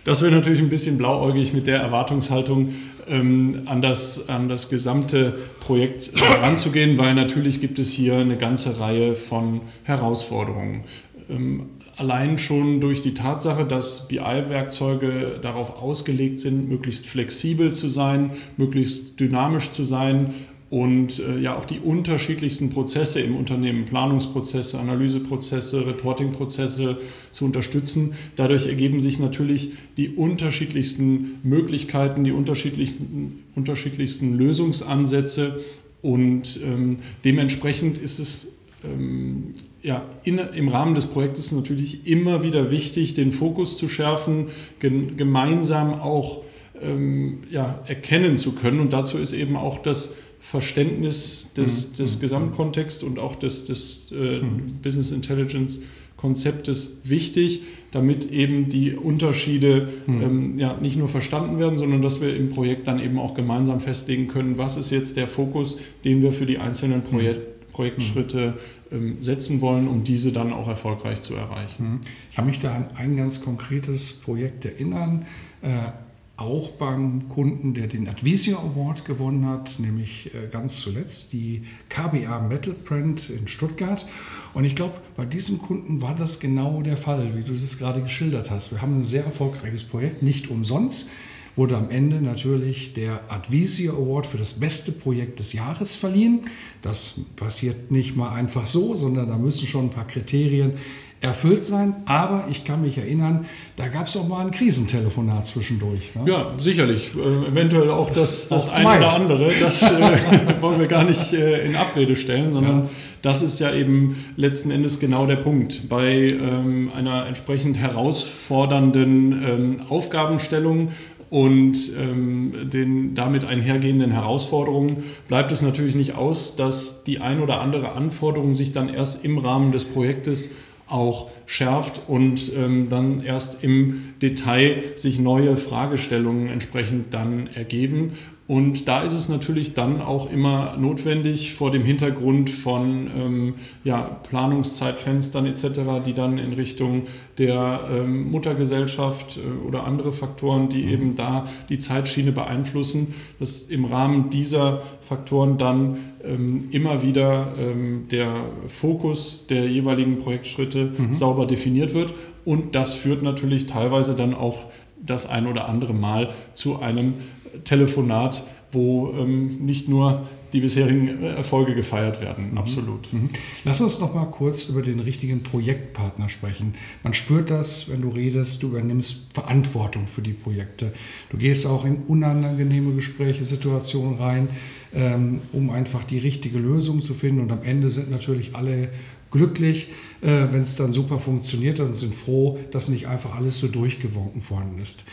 Das 0.03 0.21
wäre 0.21 0.31
natürlich 0.31 0.59
ein 0.59 0.69
bisschen 0.69 0.97
blauäugig 0.97 1.53
mit 1.53 1.67
der 1.67 1.79
Erwartungshaltung 1.79 2.73
ähm, 3.07 3.61
an, 3.65 3.81
das, 3.81 4.27
an 4.29 4.49
das 4.49 4.69
gesamte 4.69 5.37
Projekt 5.59 6.11
heranzugehen, 6.19 6.97
weil 6.97 7.13
natürlich 7.13 7.61
gibt 7.61 7.79
es 7.79 7.91
hier 7.91 8.15
eine 8.15 8.37
ganze 8.37 8.79
Reihe 8.79 9.13
von 9.15 9.61
Herausforderungen. 9.83 10.83
Ähm, 11.29 11.69
allein 11.97 12.37
schon 12.37 12.81
durch 12.81 13.01
die 13.01 13.13
Tatsache, 13.13 13.65
dass 13.65 14.07
BI-Werkzeuge 14.07 15.39
darauf 15.41 15.81
ausgelegt 15.81 16.39
sind, 16.39 16.69
möglichst 16.69 17.05
flexibel 17.05 17.71
zu 17.71 17.87
sein, 17.87 18.31
möglichst 18.57 19.19
dynamisch 19.19 19.69
zu 19.69 19.85
sein 19.85 20.33
und 20.75 21.19
äh, 21.19 21.39
ja 21.39 21.55
auch 21.55 21.63
die 21.63 21.79
unterschiedlichsten 21.79 22.69
Prozesse 22.69 23.21
im 23.21 23.37
Unternehmen, 23.37 23.85
Planungsprozesse, 23.85 24.77
Analyseprozesse, 24.77 25.87
Reportingprozesse 25.87 26.97
zu 27.31 27.45
unterstützen. 27.45 28.13
Dadurch 28.35 28.65
ergeben 28.65 28.99
sich 28.99 29.17
natürlich 29.17 29.71
die 29.95 30.09
unterschiedlichsten 30.09 31.39
Möglichkeiten, 31.43 32.25
die 32.25 32.33
unterschiedlichsten, 32.33 33.45
unterschiedlichsten 33.55 34.33
Lösungsansätze 34.33 35.61
und 36.01 36.59
ähm, 36.65 36.97
dementsprechend 37.23 37.97
ist 37.97 38.19
es 38.19 38.51
ähm, 38.83 39.53
ja, 39.81 40.03
in, 40.25 40.39
im 40.39 40.67
Rahmen 40.67 40.93
des 40.93 41.05
Projektes 41.05 41.53
natürlich 41.53 42.05
immer 42.05 42.43
wieder 42.43 42.69
wichtig, 42.69 43.13
den 43.13 43.31
Fokus 43.31 43.77
zu 43.77 43.87
schärfen, 43.87 44.47
gen, 44.81 45.15
gemeinsam 45.15 45.93
auch 45.93 46.43
ähm, 46.81 47.43
ja, 47.49 47.81
erkennen 47.87 48.35
zu 48.35 48.51
können. 48.55 48.81
Und 48.81 48.91
dazu 48.91 49.17
ist 49.17 49.31
eben 49.31 49.55
auch 49.55 49.79
das 49.79 50.15
Verständnis 50.45 51.47
des, 51.57 51.89
mhm. 51.89 51.95
des 51.95 52.17
mhm. 52.17 52.21
Gesamtkontexts 52.21 53.01
und 53.01 53.17
auch 53.17 53.35
des, 53.35 53.65
des 53.65 54.11
äh, 54.11 54.41
mhm. 54.41 54.79
Business 54.83 55.11
Intelligence 55.11 55.81
Konzeptes 56.17 56.99
wichtig, 57.03 57.61
damit 57.91 58.31
eben 58.31 58.69
die 58.69 58.93
Unterschiede 58.93 59.89
mhm. 60.05 60.21
ähm, 60.21 60.57
ja, 60.59 60.77
nicht 60.77 60.97
nur 60.97 61.07
verstanden 61.07 61.57
werden, 61.57 61.79
sondern 61.79 62.03
dass 62.03 62.21
wir 62.21 62.35
im 62.35 62.51
Projekt 62.51 62.87
dann 62.87 62.99
eben 62.99 63.17
auch 63.17 63.33
gemeinsam 63.33 63.79
festlegen 63.79 64.27
können, 64.27 64.59
was 64.59 64.77
ist 64.77 64.91
jetzt 64.91 65.17
der 65.17 65.27
Fokus, 65.27 65.79
den 66.03 66.21
wir 66.21 66.31
für 66.31 66.45
die 66.45 66.59
einzelnen 66.59 66.99
mhm. 66.99 67.09
Projek 67.09 67.37
Projektschritte 67.73 68.53
ähm, 68.91 69.17
setzen 69.19 69.59
wollen, 69.59 69.89
um 69.89 70.05
diese 70.05 70.31
dann 70.31 70.53
auch 70.53 70.69
erfolgreich 70.69 71.21
zu 71.21 71.33
erreichen. 71.33 72.01
Ich 72.29 72.35
kann 72.37 72.45
mich 72.45 72.59
da 72.59 72.73
an 72.73 72.87
ein 72.95 73.17
ganz 73.17 73.41
konkretes 73.41 74.13
Projekt 74.13 74.63
erinnern. 74.63 75.25
Äh, 75.61 75.89
auch 76.37 76.71
beim 76.71 77.29
Kunden, 77.29 77.73
der 77.73 77.87
den 77.87 78.07
Advisio 78.09 78.57
Award 78.57 79.05
gewonnen 79.05 79.47
hat, 79.47 79.79
nämlich 79.79 80.33
äh, 80.33 80.47
ganz 80.51 80.81
zuletzt 80.81 81.31
die 81.31 81.63
KBA 81.89 82.41
Metal 82.41 82.73
Print 82.73 83.29
in 83.29 83.47
Stuttgart. 83.47 84.05
Und 84.53 84.65
ich 84.65 84.75
glaube, 84.75 84.95
bei 85.15 85.25
diesem 85.25 85.59
Kunden 85.59 86.01
war 86.01 86.15
das 86.15 86.39
genau 86.39 86.81
der 86.81 86.97
Fall, 86.97 87.35
wie 87.37 87.43
du 87.43 87.53
es 87.53 87.77
gerade 87.77 88.01
geschildert 88.01 88.51
hast. 88.51 88.71
Wir 88.71 88.81
haben 88.81 88.99
ein 88.99 89.03
sehr 89.03 89.23
erfolgreiches 89.23 89.85
Projekt, 89.85 90.23
nicht 90.23 90.49
umsonst 90.49 91.11
wurde 91.55 91.77
am 91.77 91.89
Ende 91.89 92.21
natürlich 92.21 92.93
der 92.93 93.21
Advisio 93.29 93.93
Award 93.93 94.27
für 94.27 94.37
das 94.37 94.59
beste 94.59 94.91
Projekt 94.91 95.39
des 95.39 95.53
Jahres 95.53 95.95
verliehen. 95.95 96.47
Das 96.81 97.21
passiert 97.35 97.91
nicht 97.91 98.15
mal 98.15 98.33
einfach 98.33 98.67
so, 98.67 98.95
sondern 98.95 99.29
da 99.29 99.37
müssen 99.37 99.67
schon 99.67 99.85
ein 99.85 99.89
paar 99.89 100.07
Kriterien 100.07 100.73
erfüllt 101.21 101.63
sein. 101.63 101.95
Aber 102.05 102.45
ich 102.49 102.63
kann 102.63 102.81
mich 102.81 102.97
erinnern, 102.97 103.45
da 103.75 103.87
gab 103.87 104.07
es 104.07 104.15
auch 104.17 104.27
mal 104.27 104.45
ein 104.45 104.51
Krisentelefonat 104.51 105.47
zwischendurch. 105.47 106.15
Ne? 106.15 106.31
Ja, 106.31 106.51
sicherlich. 106.57 107.11
Äh, 107.15 107.49
eventuell 107.49 107.89
auch 107.89 108.09
das, 108.09 108.47
das 108.47 108.69
auch 108.69 108.77
eine 108.77 108.99
oder 108.99 109.13
andere. 109.13 109.51
Das 109.59 109.91
äh, 109.91 110.17
wollen 110.61 110.79
wir 110.79 110.87
gar 110.87 111.03
nicht 111.03 111.33
äh, 111.33 111.65
in 111.65 111.75
Abrede 111.75 112.15
stellen, 112.15 112.51
sondern 112.53 112.83
ja. 112.83 112.89
das 113.21 113.41
ist 113.41 113.59
ja 113.59 113.73
eben 113.73 114.23
letzten 114.37 114.71
Endes 114.71 114.99
genau 114.99 115.25
der 115.25 115.37
Punkt. 115.37 115.89
Bei 115.89 116.19
ähm, 116.19 116.91
einer 116.95 117.25
entsprechend 117.25 117.77
herausfordernden 117.79 119.31
ähm, 119.31 119.81
Aufgabenstellung 119.89 120.91
und 121.29 121.91
ähm, 121.99 122.69
den 122.69 123.15
damit 123.15 123.45
einhergehenden 123.45 124.11
Herausforderungen 124.11 125.03
bleibt 125.27 125.51
es 125.51 125.61
natürlich 125.61 125.95
nicht 125.95 126.15
aus, 126.15 126.55
dass 126.55 127.03
die 127.03 127.19
ein 127.19 127.41
oder 127.41 127.59
andere 127.61 127.93
Anforderung 127.93 128.55
sich 128.55 128.71
dann 128.71 128.87
erst 128.87 129.25
im 129.25 129.37
Rahmen 129.37 129.71
des 129.71 129.85
Projektes 129.85 130.55
auch 130.87 131.31
schärft 131.45 132.01
und 132.07 132.51
ähm, 132.55 132.89
dann 132.89 133.23
erst 133.23 133.63
im 133.63 134.13
Detail 134.21 134.83
sich 134.95 135.19
neue 135.19 135.57
Fragestellungen 135.57 136.47
entsprechend 136.47 137.13
dann 137.13 137.47
ergeben. 137.47 138.11
Und 138.47 138.87
da 138.87 139.01
ist 139.01 139.13
es 139.13 139.27
natürlich 139.27 139.73
dann 139.73 140.01
auch 140.01 140.29
immer 140.31 140.77
notwendig 140.77 141.53
vor 141.53 141.71
dem 141.71 141.83
Hintergrund 141.83 142.51
von 142.51 143.09
ähm, 143.15 143.53
ja, 143.83 144.03
Planungszeitfenstern 144.29 145.47
etc., 145.47 146.03
die 146.05 146.13
dann 146.13 146.37
in 146.37 146.53
Richtung 146.53 147.03
der 147.39 147.89
ähm, 147.91 148.29
Muttergesellschaft 148.29 149.37
äh, 149.37 149.67
oder 149.67 149.85
andere 149.85 150.11
Faktoren, 150.11 150.69
die 150.69 150.83
mhm. 150.83 150.89
eben 150.89 151.15
da 151.15 151.47
die 151.69 151.79
Zeitschiene 151.79 152.31
beeinflussen, 152.31 153.15
dass 153.39 153.63
im 153.63 153.85
Rahmen 153.85 154.29
dieser 154.29 154.83
Faktoren 155.01 155.57
dann 155.57 155.97
ähm, 156.23 156.67
immer 156.69 157.01
wieder 157.01 157.55
ähm, 157.57 158.05
der 158.11 158.31
Fokus 158.67 159.47
der 159.49 159.67
jeweiligen 159.67 160.19
Projektschritte 160.19 160.91
mhm. 160.95 161.15
sauber 161.15 161.47
definiert 161.47 161.95
wird. 161.95 162.13
Und 162.45 162.75
das 162.75 162.93
führt 162.93 163.23
natürlich 163.23 163.65
teilweise 163.65 164.15
dann 164.15 164.35
auch 164.35 164.65
das 165.03 165.27
ein 165.27 165.47
oder 165.47 165.67
andere 165.67 165.93
Mal 165.93 166.29
zu 166.53 166.79
einem 166.79 167.15
Telefonat, 167.63 168.43
wo 168.71 169.13
ähm, 169.17 169.65
nicht 169.65 169.87
nur 169.87 170.27
die 170.55 170.61
bisherigen 170.61 171.21
äh, 171.21 171.35
Erfolge 171.35 171.75
gefeiert 171.75 172.21
werden. 172.21 172.51
Mhm. 172.51 172.57
Absolut. 172.57 173.11
Mhm. 173.11 173.29
Lass 173.63 173.81
uns 173.81 173.99
noch 173.99 174.13
mal 174.13 174.25
kurz 174.25 174.65
über 174.69 174.81
den 174.81 174.99
richtigen 174.99 175.43
Projektpartner 175.43 176.29
sprechen. 176.29 176.73
Man 177.03 177.13
spürt 177.13 177.49
das, 177.49 177.91
wenn 177.91 178.01
du 178.01 178.09
redest, 178.09 178.63
du 178.63 178.67
übernimmst 178.67 179.33
Verantwortung 179.33 180.07
für 180.07 180.21
die 180.21 180.33
Projekte. 180.33 180.93
Du 181.29 181.37
gehst 181.37 181.67
auch 181.67 181.85
in 181.85 182.03
unangenehme 182.07 182.93
Gespräche, 182.93 183.43
Situationen 183.43 184.17
rein, 184.17 184.47
ähm, 184.93 185.41
um 185.51 185.69
einfach 185.69 186.03
die 186.03 186.19
richtige 186.19 186.57
Lösung 186.57 187.01
zu 187.01 187.13
finden. 187.13 187.41
Und 187.41 187.51
am 187.51 187.63
Ende 187.63 187.89
sind 187.89 188.09
natürlich 188.09 188.55
alle 188.55 188.89
glücklich, 189.31 189.89
äh, 190.21 190.47
wenn 190.51 190.61
es 190.61 190.77
dann 190.77 190.93
super 190.93 191.19
funktioniert 191.19 191.81
und 191.81 191.93
sind 191.93 192.15
froh, 192.15 192.59
dass 192.71 192.87
nicht 192.87 193.07
einfach 193.07 193.35
alles 193.35 193.59
so 193.59 193.67
durchgewunken 193.67 194.49
worden 194.49 194.79
ist. 194.81 195.03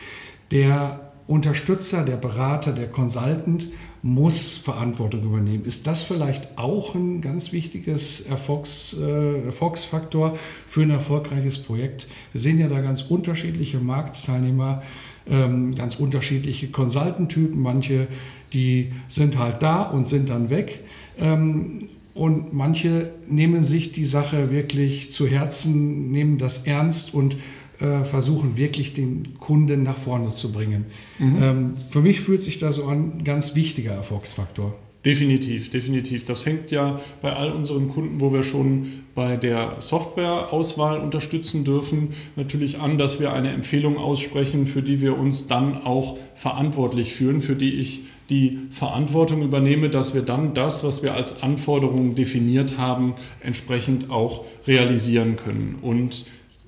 Der 0.52 1.11
Unterstützer, 1.26 2.04
der 2.04 2.16
Berater, 2.16 2.72
der 2.72 2.88
Consultant 2.88 3.70
muss 4.02 4.56
Verantwortung 4.56 5.22
übernehmen. 5.22 5.64
Ist 5.64 5.86
das 5.86 6.02
vielleicht 6.02 6.58
auch 6.58 6.94
ein 6.94 7.20
ganz 7.20 7.52
wichtiges 7.52 8.22
Erfolgs, 8.22 8.98
äh, 9.00 9.44
Erfolgsfaktor 9.44 10.36
für 10.66 10.82
ein 10.82 10.90
erfolgreiches 10.90 11.58
Projekt? 11.58 12.08
Wir 12.32 12.40
sehen 12.40 12.58
ja 12.58 12.68
da 12.68 12.80
ganz 12.80 13.02
unterschiedliche 13.02 13.78
Marktteilnehmer. 13.78 14.82
ähm, 15.28 15.74
ganz 15.74 15.96
unterschiedliche 15.96 16.68
Consultant-Typen. 16.68 17.60
Manche, 17.60 18.08
die 18.52 18.92
sind 19.08 19.38
halt 19.38 19.62
da 19.62 19.82
und 19.82 20.06
sind 20.06 20.28
dann 20.28 20.50
weg. 20.50 20.80
Ähm, 21.18 21.88
und 22.14 22.52
manche 22.52 23.12
nehmen 23.28 23.62
sich 23.62 23.92
die 23.92 24.04
Sache 24.04 24.50
wirklich 24.50 25.10
zu 25.10 25.26
Herzen, 25.26 26.10
nehmen 26.10 26.38
das 26.38 26.66
ernst 26.66 27.14
und 27.14 27.36
äh, 27.82 28.04
versuchen 28.04 28.56
wirklich 28.56 28.94
den 28.94 29.40
Kunden 29.40 29.82
nach 29.82 29.96
vorne 29.96 30.28
zu 30.28 30.52
bringen. 30.52 30.86
Mhm. 31.18 31.42
Ähm, 31.42 31.74
für 31.90 32.00
mich 32.00 32.20
fühlt 32.20 32.40
sich 32.40 32.58
das 32.58 32.76
so 32.76 32.86
an, 32.86 33.24
ganz 33.24 33.56
wichtiger 33.56 33.92
Erfolgsfaktor. 33.92 34.78
Definitiv, 35.04 35.68
definitiv. 35.68 36.24
Das 36.24 36.38
fängt 36.38 36.70
ja 36.70 37.00
bei 37.20 37.32
all 37.32 37.50
unseren 37.50 37.88
Kunden, 37.88 38.20
wo 38.20 38.32
wir 38.32 38.44
schon 38.44 38.86
bei 39.16 39.36
der 39.36 39.80
Softwareauswahl 39.80 41.00
unterstützen 41.00 41.64
dürfen, 41.64 42.10
natürlich 42.36 42.78
an, 42.78 42.98
dass 42.98 43.18
wir 43.18 43.32
eine 43.32 43.50
Empfehlung 43.50 43.98
aussprechen, 43.98 44.64
für 44.64 44.80
die 44.80 45.00
wir 45.00 45.18
uns 45.18 45.48
dann 45.48 45.82
auch 45.82 46.18
verantwortlich 46.36 47.12
fühlen, 47.12 47.40
für 47.40 47.56
die 47.56 47.72
ich 47.72 48.02
die 48.30 48.60
Verantwortung 48.70 49.42
übernehme, 49.42 49.90
dass 49.90 50.14
wir 50.14 50.22
dann 50.22 50.54
das, 50.54 50.84
was 50.84 51.02
wir 51.02 51.14
als 51.14 51.42
Anforderungen 51.42 52.14
definiert 52.14 52.78
haben, 52.78 53.14
entsprechend 53.40 54.08
auch 54.08 54.44
realisieren 54.68 55.34
können. 55.34 55.80
Und 55.82 56.26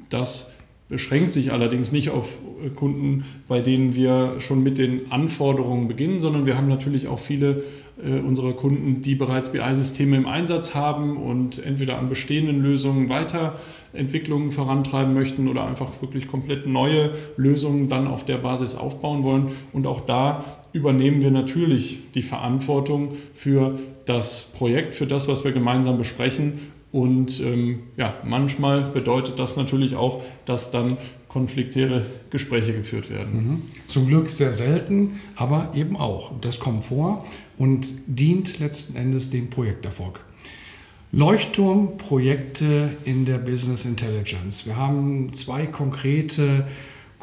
das 0.09 0.53
beschränkt 0.88 1.32
sich 1.32 1.52
allerdings 1.52 1.92
nicht 1.92 2.10
auf 2.10 2.38
Kunden, 2.74 3.24
bei 3.48 3.60
denen 3.60 3.94
wir 3.94 4.36
schon 4.38 4.62
mit 4.62 4.78
den 4.78 5.10
Anforderungen 5.10 5.88
beginnen, 5.88 6.20
sondern 6.20 6.46
wir 6.46 6.56
haben 6.56 6.68
natürlich 6.68 7.08
auch 7.08 7.18
viele 7.18 7.62
äh, 8.02 8.18
unserer 8.18 8.52
Kunden, 8.52 9.02
die 9.02 9.14
bereits 9.14 9.52
BI-Systeme 9.52 10.16
im 10.16 10.26
Einsatz 10.26 10.74
haben 10.74 11.16
und 11.16 11.64
entweder 11.64 11.98
an 11.98 12.08
bestehenden 12.08 12.60
Lösungen 12.60 13.08
Weiterentwicklungen 13.08 14.50
vorantreiben 14.50 15.14
möchten 15.14 15.48
oder 15.48 15.66
einfach 15.66 16.02
wirklich 16.02 16.28
komplett 16.28 16.66
neue 16.66 17.12
Lösungen 17.36 17.88
dann 17.88 18.06
auf 18.06 18.24
der 18.24 18.38
Basis 18.38 18.74
aufbauen 18.74 19.24
wollen. 19.24 19.48
Und 19.72 19.86
auch 19.86 20.00
da 20.00 20.44
übernehmen 20.72 21.22
wir 21.22 21.30
natürlich 21.30 22.00
die 22.14 22.22
Verantwortung 22.22 23.12
für 23.32 23.78
das 24.04 24.50
Projekt, 24.56 24.94
für 24.94 25.06
das, 25.06 25.28
was 25.28 25.44
wir 25.44 25.52
gemeinsam 25.52 25.96
besprechen 25.96 26.54
und 26.94 27.40
ähm, 27.40 27.80
ja, 27.96 28.14
manchmal 28.22 28.82
bedeutet 28.92 29.40
das 29.40 29.56
natürlich 29.56 29.96
auch, 29.96 30.22
dass 30.44 30.70
dann 30.70 30.96
konfliktäre 31.26 32.06
Gespräche 32.30 32.72
geführt 32.72 33.10
werden. 33.10 33.34
Mhm. 33.34 33.62
Zum 33.88 34.06
Glück 34.06 34.30
sehr 34.30 34.52
selten, 34.52 35.18
aber 35.34 35.72
eben 35.74 35.96
auch. 35.96 36.30
Das 36.40 36.60
kommt 36.60 36.84
vor 36.84 37.26
und 37.58 37.88
dient 38.06 38.60
letzten 38.60 38.96
Endes 38.96 39.30
dem 39.30 39.50
Projekterfolg. 39.50 40.20
Leuchtturmprojekte 41.10 42.90
in 43.04 43.24
der 43.24 43.38
Business 43.38 43.84
Intelligence. 43.84 44.64
Wir 44.64 44.76
haben 44.76 45.32
zwei 45.32 45.66
konkrete 45.66 46.64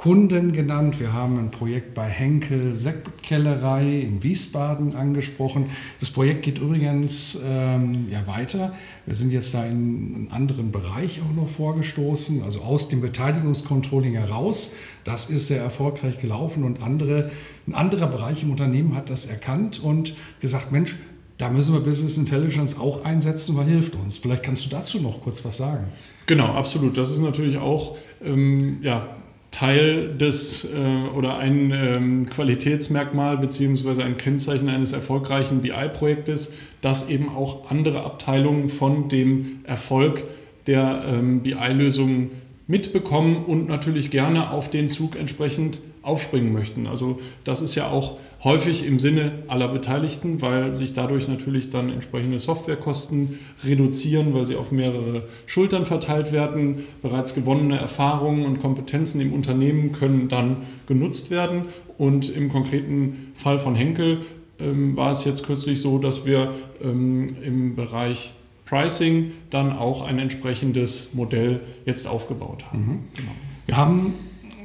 Kunden 0.01 0.51
genannt. 0.51 1.00
Wir 1.00 1.13
haben 1.13 1.38
ein 1.38 1.51
Projekt 1.51 1.93
bei 1.93 2.08
Henkel 2.08 2.74
Sektkellerei 2.74 4.00
in 4.00 4.24
Wiesbaden 4.24 4.96
angesprochen. 4.96 5.67
Das 6.00 6.10
Projekt 6.10 6.41
geht 6.41 6.58
übrigens 6.58 7.39
ähm, 7.48 8.08
ja 8.10 8.25
weiter. 8.25 8.74
Wir 9.05 9.13
sind 9.13 9.31
jetzt 9.31 9.53
da 9.53 9.63
in 9.63 9.70
einen 9.72 10.27
anderen 10.31 10.72
Bereich 10.72 11.22
auch 11.22 11.36
noch 11.36 11.50
vorgestoßen, 11.50 12.41
also 12.41 12.62
aus 12.62 12.89
dem 12.89 13.01
Beteiligungscontrolling 13.01 14.15
heraus. 14.15 14.75
Das 15.03 15.29
ist 15.29 15.50
sehr 15.50 15.62
erfolgreich 15.62 16.17
gelaufen 16.17 16.63
und 16.63 16.81
andere, 16.81 17.29
ein 17.67 17.75
anderer 17.75 18.08
Bereich 18.08 18.41
im 18.41 18.50
Unternehmen 18.50 18.96
hat 18.96 19.12
das 19.12 19.27
erkannt 19.27 19.79
und 19.84 20.15
gesagt, 20.39 20.72
Mensch, 20.72 20.96
da 21.38 21.51
müssen 21.51 21.75
wir 21.75 21.81
Business 21.81 22.17
Intelligence 22.17 22.79
auch 22.79 23.05
einsetzen, 23.05 23.55
weil 23.55 23.65
hilft 23.65 23.93
uns. 23.93 24.17
Vielleicht 24.17 24.41
kannst 24.41 24.65
du 24.65 24.70
dazu 24.72 25.00
noch 25.00 25.22
kurz 25.22 25.46
was 25.46 25.58
sagen. 25.58 25.89
Genau, 26.25 26.48
absolut. 26.53 26.98
Das 26.98 27.12
ist 27.12 27.20
natürlich 27.20 27.58
auch 27.58 27.98
ähm, 28.24 28.79
ja, 28.81 29.08
Teil 29.51 30.15
des 30.15 30.65
äh, 30.74 31.10
oder 31.15 31.38
ein 31.38 31.72
ähm, 31.72 32.25
Qualitätsmerkmal 32.29 33.38
beziehungsweise 33.38 34.03
ein 34.03 34.17
Kennzeichen 34.17 34.70
eines 34.70 34.93
erfolgreichen 34.93 35.62
BI-Projektes, 35.62 36.53
dass 36.79 37.09
eben 37.09 37.29
auch 37.29 37.70
andere 37.70 38.03
Abteilungen 38.03 38.70
von 38.70 39.09
dem 39.09 39.59
Erfolg 39.66 40.24
der 40.68 41.03
ähm, 41.05 41.44
BI-Lösungen 41.44 42.31
mitbekommen 42.72 43.44
und 43.46 43.68
natürlich 43.68 44.12
gerne 44.12 44.50
auf 44.50 44.70
den 44.70 44.88
Zug 44.88 45.18
entsprechend 45.18 45.81
aufspringen 46.03 46.53
möchten. 46.53 46.88
Also 46.88 47.20
das 47.44 47.62
ist 47.62 47.75
ja 47.75 47.90
auch 47.90 48.18
häufig 48.44 48.88
im 48.88 48.98
Sinne 48.98 49.44
aller 49.48 49.68
Beteiligten, 49.68 50.42
weil 50.42 50.74
sich 50.75 50.94
dadurch 50.94 51.27
natürlich 51.27 51.70
dann 51.70 51.92
entsprechende 51.92 52.40
Softwarekosten 52.40 53.38
reduzieren, 53.64 54.34
weil 54.34 54.48
sie 54.48 54.55
auf 54.55 54.72
mehrere 54.72 55.27
Schultern 55.46 55.86
verteilt 55.86 56.31
werden. 56.31 56.86
Bereits 57.01 57.36
gewonnene 57.36 57.77
Erfahrungen 57.77 58.46
und 58.46 58.62
Kompetenzen 58.62 59.20
im 59.20 59.34
Unternehmen 59.34 59.92
können 59.92 60.29
dann 60.29 60.57
genutzt 60.88 61.29
werden. 61.29 61.66
Und 61.98 62.36
im 62.36 62.48
konkreten 62.50 63.31
Fall 63.36 63.60
von 63.60 63.75
Henkel 63.75 64.20
ähm, 64.60 64.96
war 64.96 65.12
es 65.12 65.25
jetzt 65.25 65.46
kürzlich 65.46 65.81
so, 65.81 65.98
dass 65.98 66.25
wir 66.25 66.53
ähm, 66.81 67.27
im 67.44 67.75
Bereich 67.75 68.34
Pricing 68.72 69.34
dann 69.50 69.74
auch 69.74 70.01
ein 70.01 70.18
entsprechendes 70.18 71.14
Modell 71.14 71.60
jetzt 71.86 72.07
aufgebaut 72.07 72.64
haben. 72.68 72.79
Mhm. 72.79 73.00
Genau. 73.18 73.31
Wir 73.66 73.75
haben 73.75 74.14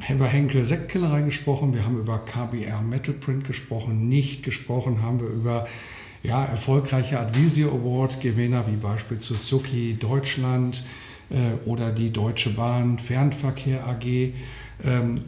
über 0.08 0.26
Henkel 0.26 0.64
Sektkellerei 0.64 1.22
gesprochen, 1.22 1.74
wir 1.74 1.84
haben 1.84 1.98
über 1.98 2.20
KBR 2.24 2.82
Metal 2.82 3.14
Print 3.14 3.44
gesprochen, 3.44 4.08
nicht 4.08 4.44
gesprochen 4.44 5.02
haben 5.02 5.18
wir 5.18 5.26
über 5.26 5.66
ja, 6.22 6.44
erfolgreiche 6.44 7.18
Advisio 7.18 7.70
Award 7.70 8.20
Gewinner 8.20 8.68
wie 8.68 8.76
beispielsweise 8.76 9.40
Suzuki 9.40 9.96
Deutschland 9.98 10.84
äh, 11.28 11.68
oder 11.68 11.90
die 11.90 12.12
Deutsche 12.12 12.50
Bahn 12.50 13.00
Fernverkehr 13.00 13.88
AG 13.88 14.32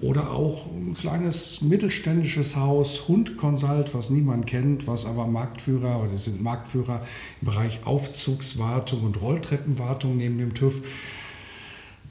oder 0.03 0.31
auch 0.31 0.67
ein 0.67 0.93
kleines 0.93 1.63
mittelständisches 1.63 2.57
Haus 2.57 3.09
Hund 3.09 3.39
Consult, 3.39 3.95
was 3.95 4.11
niemand 4.11 4.47
kennt, 4.47 4.87
was 4.87 5.07
aber 5.07 5.27
Marktführer 5.27 6.03
oder 6.03 6.19
sind 6.19 6.43
Marktführer 6.43 7.03
im 7.41 7.47
Bereich 7.47 7.81
Aufzugswartung 7.85 9.05
und 9.05 9.21
Rolltreppenwartung 9.21 10.19
neben 10.19 10.37
dem 10.37 10.53
TÜV 10.53 10.83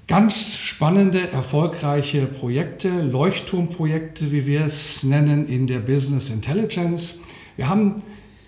Ganz 0.08 0.56
spannende, 0.56 1.32
erfolgreiche 1.32 2.28
Projekte, 2.28 3.02
Leuchtturmprojekte, 3.02 4.32
wie 4.32 4.48
wir 4.48 4.62
es 4.62 5.04
nennen, 5.04 5.50
in 5.50 5.68
der 5.68 5.80
Business 5.80 6.30
Intelligence. 6.30 7.24
Wir 7.58 7.68
haben, 7.68 8.02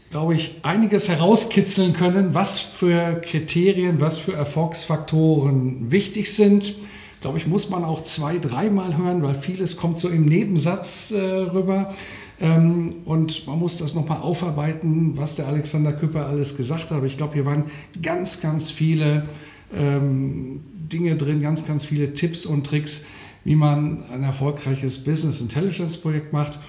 glaube 0.09 0.35
ich, 0.35 0.61
einiges 0.61 1.09
herauskitzeln 1.09 1.91
können, 1.91 2.33
was 2.33 2.59
für 2.59 3.19
Kriterien, 3.21 3.99
was 3.99 4.19
für 4.19 4.31
Erfolgsfaktoren 4.31 5.91
wichtig 5.91 6.33
sind. 6.33 6.75
Glaube 7.21 7.37
ich, 7.37 7.47
muss 7.47 7.69
man 7.69 7.83
auch 7.83 8.03
zwei, 8.03 8.37
dreimal 8.37 8.97
hören, 8.97 9.21
weil 9.21 9.35
vieles 9.35 9.75
kommt 9.75 9.97
so 9.97 10.07
im 10.07 10.25
Nebensatz 10.25 11.11
äh, 11.11 11.19
rüber. 11.19 11.93
Ähm, 12.39 12.95
und 13.05 13.45
man 13.45 13.59
muss 13.59 13.79
das 13.79 13.95
nochmal 13.95 14.21
aufarbeiten, 14.21 15.17
was 15.17 15.35
der 15.35 15.47
Alexander 15.47 15.91
Küpper 15.91 16.27
alles 16.27 16.55
gesagt 16.55 16.83
hat. 16.83 16.93
Aber 16.93 17.05
ich 17.05 17.17
glaube, 17.17 17.33
hier 17.33 17.45
waren 17.45 17.65
ganz, 18.01 18.39
ganz 18.39 18.71
viele 18.71 19.27
ähm, 19.75 20.61
Dinge 20.91 21.17
drin, 21.17 21.41
ganz, 21.41 21.65
ganz 21.67 21.83
viele 21.83 22.13
Tipps 22.13 22.45
und 22.45 22.65
Tricks, 22.65 23.05
wie 23.43 23.55
man 23.55 24.03
ein 24.13 24.23
erfolgreiches 24.23 25.03
Business 25.03 25.41
Intelligence 25.41 25.97
Projekt 25.97 26.31
macht. 26.31 26.59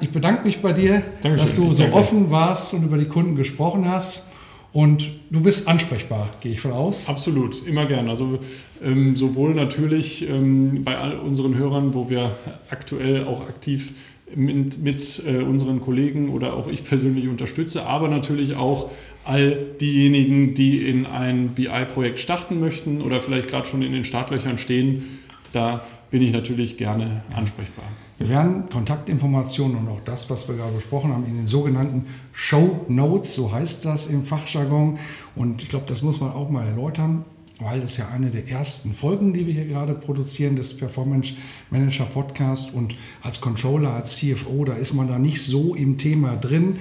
Ich 0.00 0.10
bedanke 0.10 0.44
mich 0.44 0.60
bei 0.60 0.72
dir, 0.72 1.02
Dankeschön. 1.22 1.36
dass 1.36 1.54
du 1.54 1.70
so 1.70 1.84
offen 1.92 2.30
warst 2.30 2.74
und 2.74 2.84
über 2.84 2.98
die 2.98 3.06
Kunden 3.06 3.36
gesprochen 3.36 3.88
hast. 3.88 4.28
Und 4.76 5.08
du 5.30 5.40
bist 5.40 5.68
ansprechbar, 5.68 6.28
gehe 6.42 6.52
ich 6.52 6.60
von 6.60 6.72
aus. 6.72 7.08
Absolut, 7.08 7.66
immer 7.66 7.86
gern. 7.86 8.10
Also 8.10 8.40
ähm, 8.84 9.16
sowohl 9.16 9.54
natürlich 9.54 10.28
ähm, 10.28 10.84
bei 10.84 10.98
all 10.98 11.18
unseren 11.18 11.54
Hörern, 11.56 11.94
wo 11.94 12.10
wir 12.10 12.32
aktuell 12.68 13.24
auch 13.24 13.40
aktiv 13.48 13.94
mit, 14.34 14.76
mit 14.76 15.22
äh, 15.26 15.38
unseren 15.38 15.80
Kollegen 15.80 16.28
oder 16.28 16.52
auch 16.52 16.68
ich 16.68 16.84
persönlich 16.84 17.26
unterstütze, 17.26 17.86
aber 17.86 18.08
natürlich 18.08 18.56
auch 18.56 18.90
all 19.24 19.56
diejenigen, 19.80 20.52
die 20.52 20.86
in 20.86 21.06
ein 21.06 21.54
BI-Projekt 21.54 22.18
starten 22.18 22.60
möchten 22.60 23.00
oder 23.00 23.20
vielleicht 23.20 23.48
gerade 23.48 23.66
schon 23.66 23.80
in 23.80 23.92
den 23.92 24.04
Startlöchern 24.04 24.58
stehen. 24.58 25.20
Da 25.54 25.86
bin 26.10 26.20
ich 26.20 26.34
natürlich 26.34 26.76
gerne 26.76 27.22
ansprechbar. 27.34 27.86
Wir 28.18 28.30
werden 28.30 28.68
Kontaktinformationen 28.70 29.76
und 29.76 29.88
auch 29.88 30.00
das, 30.04 30.30
was 30.30 30.48
wir 30.48 30.56
gerade 30.56 30.72
besprochen 30.72 31.12
haben, 31.12 31.26
in 31.26 31.36
den 31.36 31.46
sogenannten 31.46 32.06
Show 32.32 32.86
Notes, 32.88 33.34
so 33.34 33.52
heißt 33.52 33.84
das 33.84 34.06
im 34.06 34.22
Fachjargon. 34.22 34.98
Und 35.34 35.62
ich 35.62 35.68
glaube, 35.68 35.84
das 35.86 36.00
muss 36.00 36.20
man 36.20 36.32
auch 36.32 36.48
mal 36.48 36.66
erläutern, 36.66 37.26
weil 37.60 37.82
das 37.82 37.98
ja 37.98 38.08
eine 38.08 38.30
der 38.30 38.48
ersten 38.48 38.92
Folgen, 38.92 39.34
die 39.34 39.46
wir 39.46 39.52
hier 39.52 39.66
gerade 39.66 39.92
produzieren, 39.92 40.56
des 40.56 40.78
Performance 40.78 41.34
Manager 41.70 42.06
Podcast. 42.06 42.72
Und 42.74 42.96
als 43.20 43.42
Controller, 43.42 43.90
als 43.90 44.16
CFO, 44.16 44.64
da 44.64 44.74
ist 44.74 44.94
man 44.94 45.08
da 45.08 45.18
nicht 45.18 45.42
so 45.42 45.74
im 45.74 45.98
Thema 45.98 46.36
drin. 46.36 46.76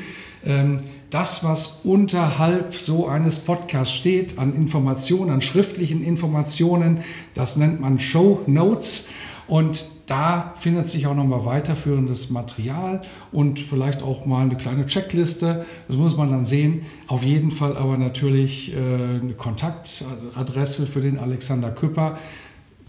Ähm, 0.45 0.78
das, 1.10 1.43
was 1.43 1.82
unterhalb 1.84 2.76
so 2.76 3.08
eines 3.08 3.39
Podcasts 3.39 3.93
steht, 3.93 4.39
an 4.39 4.56
Informationen, 4.56 5.32
an 5.32 5.41
schriftlichen 5.41 6.02
Informationen, 6.02 7.02
das 7.34 7.58
nennt 7.58 7.82
man 7.82 8.00
Show 8.00 8.41
Notes. 8.48 9.10
Und 9.47 9.86
da 10.08 10.53
findet 10.58 10.88
sich 10.88 11.08
auch 11.08 11.15
nochmal 11.15 11.45
weiterführendes 11.45 12.29
Material 12.29 13.01
und 13.31 13.60
vielleicht 13.60 14.01
auch 14.01 14.25
mal 14.25 14.43
eine 14.43 14.55
kleine 14.55 14.86
Checkliste. 14.86 15.65
Das 15.88 15.97
muss 15.97 16.15
man 16.17 16.31
dann 16.31 16.45
sehen. 16.45 16.86
Auf 17.08 17.23
jeden 17.23 17.51
Fall 17.51 17.77
aber 17.77 17.97
natürlich 17.97 18.73
äh, 18.73 18.77
eine 18.77 19.34
Kontaktadresse 19.34 20.88
für 20.88 21.01
den 21.01 21.19
Alexander 21.19 21.71
Küpper. 21.71 22.17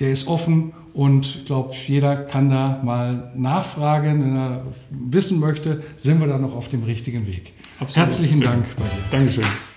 der 0.01 0.13
ist 0.13 0.29
offen 0.29 0.73
und 0.93 1.27
ich 1.27 1.45
glaube, 1.45 1.75
jeder 1.87 2.17
kann 2.17 2.49
da 2.49 2.81
mal 2.83 3.31
nachfragen, 3.35 4.25
wenn 4.25 4.37
er 4.37 4.63
wissen 4.91 5.41
möchte, 5.41 5.83
sind 5.97 6.21
wir 6.21 6.27
da 6.27 6.39
noch 6.39 6.55
auf 6.55 6.69
dem 6.69 6.85
richtigen 6.85 7.27
Weg. 7.27 7.53
Absolut. 7.79 7.97
Herzlichen 7.97 8.41
Dank 8.41 8.65
bei 8.77 8.83
dir. 8.83 8.91
Dankeschön. 9.11 9.76